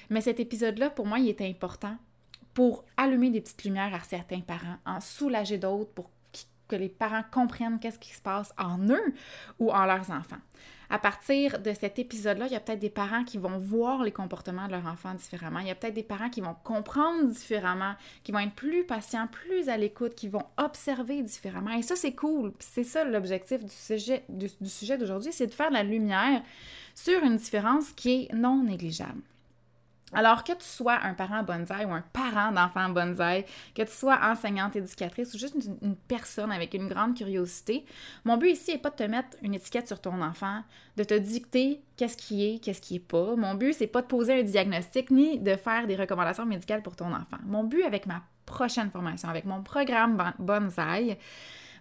Mais 0.10 0.22
cet 0.22 0.40
épisode-là, 0.40 0.90
pour 0.90 1.06
moi, 1.06 1.20
il 1.20 1.30
est 1.30 1.42
important 1.42 1.98
pour 2.54 2.86
allumer 2.98 3.30
des 3.30 3.42
petites 3.42 3.64
lumières 3.64 3.94
à 3.94 4.00
certains 4.02 4.42
parents, 4.42 4.78
en 4.86 5.00
soulager 5.00 5.58
d'autres 5.58 5.92
pour 5.92 6.10
que 6.68 6.76
les 6.76 6.90
parents 6.90 7.24
comprennent 7.32 7.80
qu'est-ce 7.80 8.00
qui 8.00 8.14
se 8.14 8.22
passe 8.22 8.54
en 8.58 8.80
eux 8.90 9.14
ou 9.60 9.72
en 9.72 9.86
leurs 9.86 10.10
enfants. 10.12 10.38
À 10.90 11.00
partir 11.00 11.60
de 11.60 11.74
cet 11.74 11.98
épisode-là, 11.98 12.46
il 12.48 12.54
y 12.54 12.56
a 12.56 12.60
peut-être 12.60 12.80
des 12.80 12.90
parents 12.90 13.24
qui 13.24 13.38
vont 13.38 13.58
voir 13.58 14.04
les 14.04 14.12
comportements 14.12 14.68
de 14.68 14.74
leurs 14.74 14.86
enfants 14.86 15.14
différemment. 15.16 15.60
Il 15.60 15.68
y 15.68 15.72
a 15.72 15.76
peut-être 15.76 15.96
des 15.96 16.04
parents 16.04 16.30
qui 16.30 16.42
vont 16.42 16.56
comprendre 16.64 17.30
différemment, 17.30 17.96
qui 18.24 18.32
vont 18.32 18.40
être 18.40 18.54
plus 18.54 18.84
patients, 18.84 19.28
plus 19.28 19.70
à 19.70 19.78
l'écoute, 19.78 20.14
qui 20.14 20.28
vont 20.28 20.46
observer 20.58 21.24
différemment. 21.24 21.72
Et 21.72 21.82
ça, 21.82 21.96
c'est 21.96 22.14
cool. 22.14 22.54
C'est 22.60 22.84
ça 22.84 23.06
l'objectif 23.06 23.64
du 23.64 23.74
sujet, 23.74 24.24
du 24.30 24.70
sujet 24.70 24.98
d'aujourd'hui, 24.98 25.34
c'est 25.34 25.48
de 25.48 25.54
faire 25.54 25.70
de 25.70 25.76
la 25.76 25.84
lumière 25.84 26.44
sur 26.94 27.24
une 27.24 27.38
différence 27.38 27.92
qui 27.94 28.28
est 28.30 28.34
non 28.34 28.64
négligeable. 28.64 29.22
Alors 30.14 30.44
que 30.44 30.54
tu 30.54 30.66
sois 30.66 31.00
un 31.04 31.14
parent 31.14 31.44
bonsaï 31.44 31.86
ou 31.86 31.92
un 31.92 32.04
parent 32.14 32.52
d'enfant 32.52 32.90
bonsaï, 32.90 33.46
que 33.76 33.82
tu 33.82 33.92
sois 33.92 34.20
enseignante, 34.24 34.76
éducatrice 34.76 35.34
ou 35.34 35.38
juste 35.38 35.56
une, 35.82 35.96
personne 35.96 36.52
avec 36.52 36.74
une 36.74 36.88
grande 36.88 37.16
curiosité, 37.16 37.86
mon 38.26 38.38
but 38.38 38.52
ici 38.52 38.72
n'est 38.72 38.78
pas 38.78 38.90
de 38.90 38.96
te 38.96 39.04
mettre 39.04 39.38
une 39.42 39.54
étiquette 39.54 39.88
sur 39.88 40.00
ton 40.00 40.22
enfant, 40.22 40.62
de 40.98 41.04
te 41.04 41.14
dicter 41.14 41.82
qu'est-ce 41.98 42.18
qui 42.18 42.46
est, 42.46 42.60
qu'est-ce 42.60 42.82
qui 42.82 42.96
est 42.96 43.00
pas. 43.00 43.36
Mon 43.36 43.56
but, 43.56 43.74
c'est 43.74 43.88
pas 43.88 44.02
de 44.02 44.08
poser 44.08 44.40
un 44.40 44.44
diagnostic 44.44 45.12
ni 45.12 45.40
de 45.40 45.56
faire 45.56 45.88
des 45.88 45.96
recommandations 45.96 46.46
médicales 46.46 46.82
pour 46.82 46.96
ton 46.96 47.14
enfant. 47.14 47.38
Mon 47.46 47.64
but 47.64 47.84
avec 47.84 48.06
ma 48.06 48.22
prochaine 48.46 48.92
formation, 48.92 49.30
avec 49.30 49.46
mon 49.46 49.64
programme 49.64 50.34
bonsaï, 50.40 51.18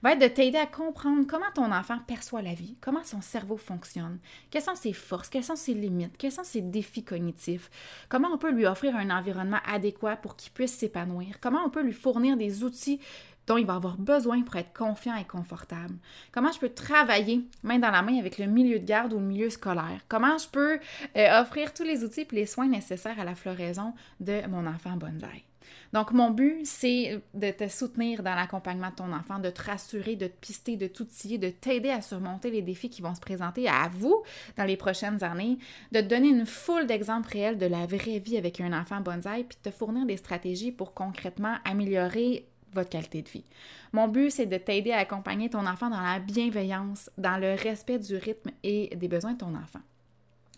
va 0.02 0.12
être 0.12 0.20
de 0.20 0.26
t'aider 0.26 0.58
à 0.58 0.66
comprendre 0.66 1.26
comment 1.26 1.50
ton 1.54 1.72
enfant 1.72 1.98
perçoit 2.06 2.42
la 2.42 2.54
vie, 2.54 2.76
comment 2.80 3.04
son 3.04 3.20
cerveau 3.20 3.56
fonctionne, 3.56 4.18
quelles 4.50 4.62
sont 4.62 4.74
ses 4.74 4.92
forces, 4.92 5.28
quelles 5.28 5.44
sont 5.44 5.56
ses 5.56 5.74
limites, 5.74 6.16
quels 6.18 6.32
sont 6.32 6.44
ses 6.44 6.60
défis 6.60 7.04
cognitifs, 7.04 7.70
comment 8.08 8.28
on 8.32 8.38
peut 8.38 8.50
lui 8.50 8.66
offrir 8.66 8.96
un 8.96 9.10
environnement 9.10 9.60
adéquat 9.66 10.16
pour 10.16 10.36
qu'il 10.36 10.52
puisse 10.52 10.72
s'épanouir, 10.72 11.40
comment 11.40 11.64
on 11.64 11.70
peut 11.70 11.82
lui 11.82 11.92
fournir 11.92 12.36
des 12.36 12.64
outils 12.64 13.00
dont 13.46 13.56
il 13.56 13.66
va 13.66 13.74
avoir 13.74 13.96
besoin 13.96 14.42
pour 14.42 14.56
être 14.56 14.72
confiant 14.72 15.16
et 15.16 15.24
confortable. 15.24 15.94
Comment 16.30 16.52
je 16.52 16.60
peux 16.60 16.68
travailler 16.68 17.44
main 17.62 17.78
dans 17.78 17.90
la 17.90 18.02
main 18.02 18.18
avec 18.18 18.38
le 18.38 18.46
milieu 18.46 18.78
de 18.78 18.84
garde 18.84 19.12
ou 19.12 19.18
le 19.18 19.24
milieu 19.24 19.50
scolaire. 19.50 20.00
Comment 20.08 20.38
je 20.38 20.48
peux 20.48 20.78
euh, 21.16 21.40
offrir 21.40 21.74
tous 21.74 21.82
les 21.82 22.04
outils 22.04 22.20
et 22.20 22.28
les 22.34 22.46
soins 22.46 22.68
nécessaires 22.68 23.18
à 23.18 23.24
la 23.24 23.34
floraison 23.34 23.94
de 24.20 24.46
mon 24.46 24.66
enfant 24.66 24.96
bonsaï. 24.96 25.44
Donc, 25.92 26.12
mon 26.12 26.30
but, 26.30 26.64
c'est 26.64 27.20
de 27.34 27.50
te 27.50 27.68
soutenir 27.68 28.22
dans 28.22 28.34
l'accompagnement 28.34 28.88
de 28.90 28.94
ton 28.94 29.12
enfant, 29.12 29.38
de 29.38 29.50
te 29.50 29.62
rassurer, 29.62 30.16
de 30.16 30.26
te 30.26 30.40
pister, 30.40 30.76
de 30.76 30.86
t'outiller, 30.86 31.36
de 31.36 31.50
t'aider 31.50 31.90
à 31.90 32.00
surmonter 32.00 32.50
les 32.50 32.62
défis 32.62 32.88
qui 32.88 33.02
vont 33.02 33.14
se 33.14 33.20
présenter 33.20 33.68
à 33.68 33.90
vous 33.92 34.22
dans 34.56 34.64
les 34.64 34.78
prochaines 34.78 35.22
années, 35.22 35.58
de 35.92 36.00
te 36.00 36.06
donner 36.06 36.28
une 36.28 36.46
foule 36.46 36.86
d'exemples 36.86 37.28
réels 37.30 37.58
de 37.58 37.66
la 37.66 37.84
vraie 37.86 38.20
vie 38.20 38.38
avec 38.38 38.60
un 38.60 38.72
enfant 38.72 39.00
bonsaï, 39.00 39.44
puis 39.44 39.58
de 39.62 39.70
te 39.70 39.74
fournir 39.74 40.06
des 40.06 40.16
stratégies 40.16 40.72
pour 40.72 40.94
concrètement 40.94 41.56
améliorer 41.64 42.46
votre 42.72 42.88
qualité 42.88 43.20
de 43.20 43.28
vie. 43.28 43.44
Mon 43.92 44.08
but, 44.08 44.30
c'est 44.30 44.46
de 44.46 44.56
t'aider 44.56 44.92
à 44.92 44.98
accompagner 44.98 45.50
ton 45.50 45.66
enfant 45.66 45.90
dans 45.90 46.00
la 46.00 46.20
bienveillance, 46.20 47.10
dans 47.18 47.36
le 47.36 47.54
respect 47.54 47.98
du 47.98 48.16
rythme 48.16 48.50
et 48.62 48.96
des 48.96 49.08
besoins 49.08 49.34
de 49.34 49.38
ton 49.38 49.54
enfant. 49.54 49.80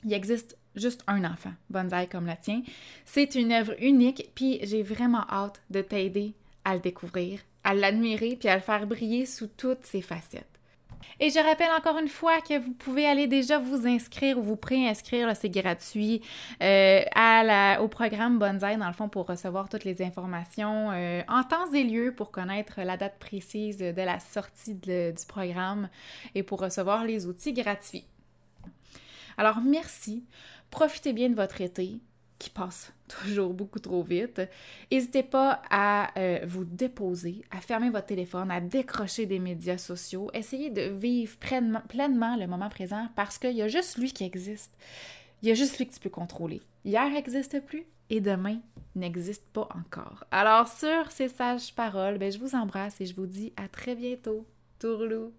Il 0.05 0.13
existe 0.13 0.57
juste 0.77 1.03
un 1.07 1.25
enfant, 1.25 1.53
bonsaï 1.71 2.09
comme 2.09 2.27
le 2.27 2.35
tien. 2.41 2.63
C'est 3.05 3.35
une 3.35 3.53
œuvre 3.53 3.75
unique, 3.81 4.31
puis 4.35 4.59
j'ai 4.63 4.83
vraiment 4.83 5.25
hâte 5.31 5.63
de 5.71 5.81
t'aider 5.81 6.35
à 6.65 6.75
le 6.75 6.81
découvrir, 6.81 7.41
à 7.63 7.75
l'admirer, 7.75 8.37
puis 8.39 8.49
à 8.49 8.57
le 8.57 8.63
faire 8.63 8.87
briller 8.87 9.27
sous 9.27 9.47
toutes 9.47 9.85
ses 9.87 10.03
facettes. 10.03 10.55
Et 11.21 11.31
je 11.31 11.39
rappelle 11.39 11.71
encore 11.79 11.99
une 11.99 12.09
fois 12.09 12.41
que 12.41 12.59
vous 12.59 12.73
pouvez 12.73 13.07
aller 13.07 13.27
déjà 13.27 13.59
vous 13.59 13.87
inscrire 13.87 14.39
ou 14.39 14.43
vous 14.43 14.57
préinscrire, 14.57 15.35
c'est 15.37 15.51
gratuit, 15.51 16.23
euh, 16.63 17.77
au 17.79 17.89
programme 17.89 18.39
Bonsaï, 18.39 18.77
dans 18.77 18.87
le 18.87 18.95
fond, 18.95 19.09
pour 19.09 19.27
recevoir 19.27 19.69
toutes 19.69 19.85
les 19.85 20.03
informations 20.03 20.91
euh, 20.93 21.23
en 21.29 21.45
temps 21.45 21.73
et 21.73 21.85
lieu 21.85 22.13
pour 22.15 22.31
connaître 22.31 22.81
la 22.81 22.97
date 22.97 23.19
précise 23.19 23.79
de 23.79 24.03
la 24.03 24.19
sortie 24.19 24.75
du 24.75 25.13
programme 25.29 25.89
et 26.35 26.43
pour 26.43 26.61
recevoir 26.61 27.05
les 27.05 27.27
outils 27.27 27.53
gratuits. 27.53 28.05
Alors, 29.37 29.61
merci. 29.61 30.25
Profitez 30.71 31.13
bien 31.13 31.31
de 31.31 31.35
votre 31.35 31.61
été 31.61 32.01
qui 32.39 32.51
passe 32.51 32.93
toujours 33.09 33.55
beaucoup 33.55 33.79
trop 33.79 34.03
vite. 34.03 34.43
N'hésitez 34.91 35.23
pas 35.23 35.63
à 35.71 36.11
euh, 36.19 36.41
vous 36.47 36.65
déposer, 36.65 37.45
à 37.51 37.61
fermer 37.61 37.91
votre 37.91 38.07
téléphone, 38.07 38.51
à 38.51 38.61
décrocher 38.61 39.27
des 39.27 39.39
médias 39.39 39.79
sociaux. 39.79 40.31
Essayez 40.35 40.71
de 40.71 40.83
vivre 40.83 41.37
pleinement, 41.39 42.37
le 42.37 42.47
moment 42.47 42.69
présent 42.69 43.09
parce 43.17 43.39
qu'il 43.39 43.53
y 43.53 43.63
a 43.63 43.69
juste 43.69 43.99
lui 43.99 44.13
qui 44.13 44.25
existe. 44.25 44.77
Il 45.43 45.49
y 45.49 45.53
a 45.53 45.55
juste 45.55 45.79
lui 45.79 45.87
que 45.87 45.95
tu 45.95 46.01
peux 46.01 46.11
contrôler. 46.11 46.63
Hier 46.85 47.09
n'existe 47.11 47.61
plus 47.61 47.85
et 48.11 48.21
demain 48.21 48.59
n'existe 48.95 49.47
pas 49.53 49.69
encore. 49.75 50.25
Alors 50.31 50.69
sur 50.69 51.11
ces 51.11 51.29
sages 51.29 51.75
paroles, 51.75 52.19
ben, 52.19 52.33
je 52.33 52.39
vous 52.39 52.55
embrasse 52.55 53.01
et 53.01 53.07
je 53.07 53.15
vous 53.15 53.27
dis 53.27 53.53
à 53.57 53.69
très 53.69 53.95
bientôt. 53.95 54.47
Tourlou! 54.79 55.35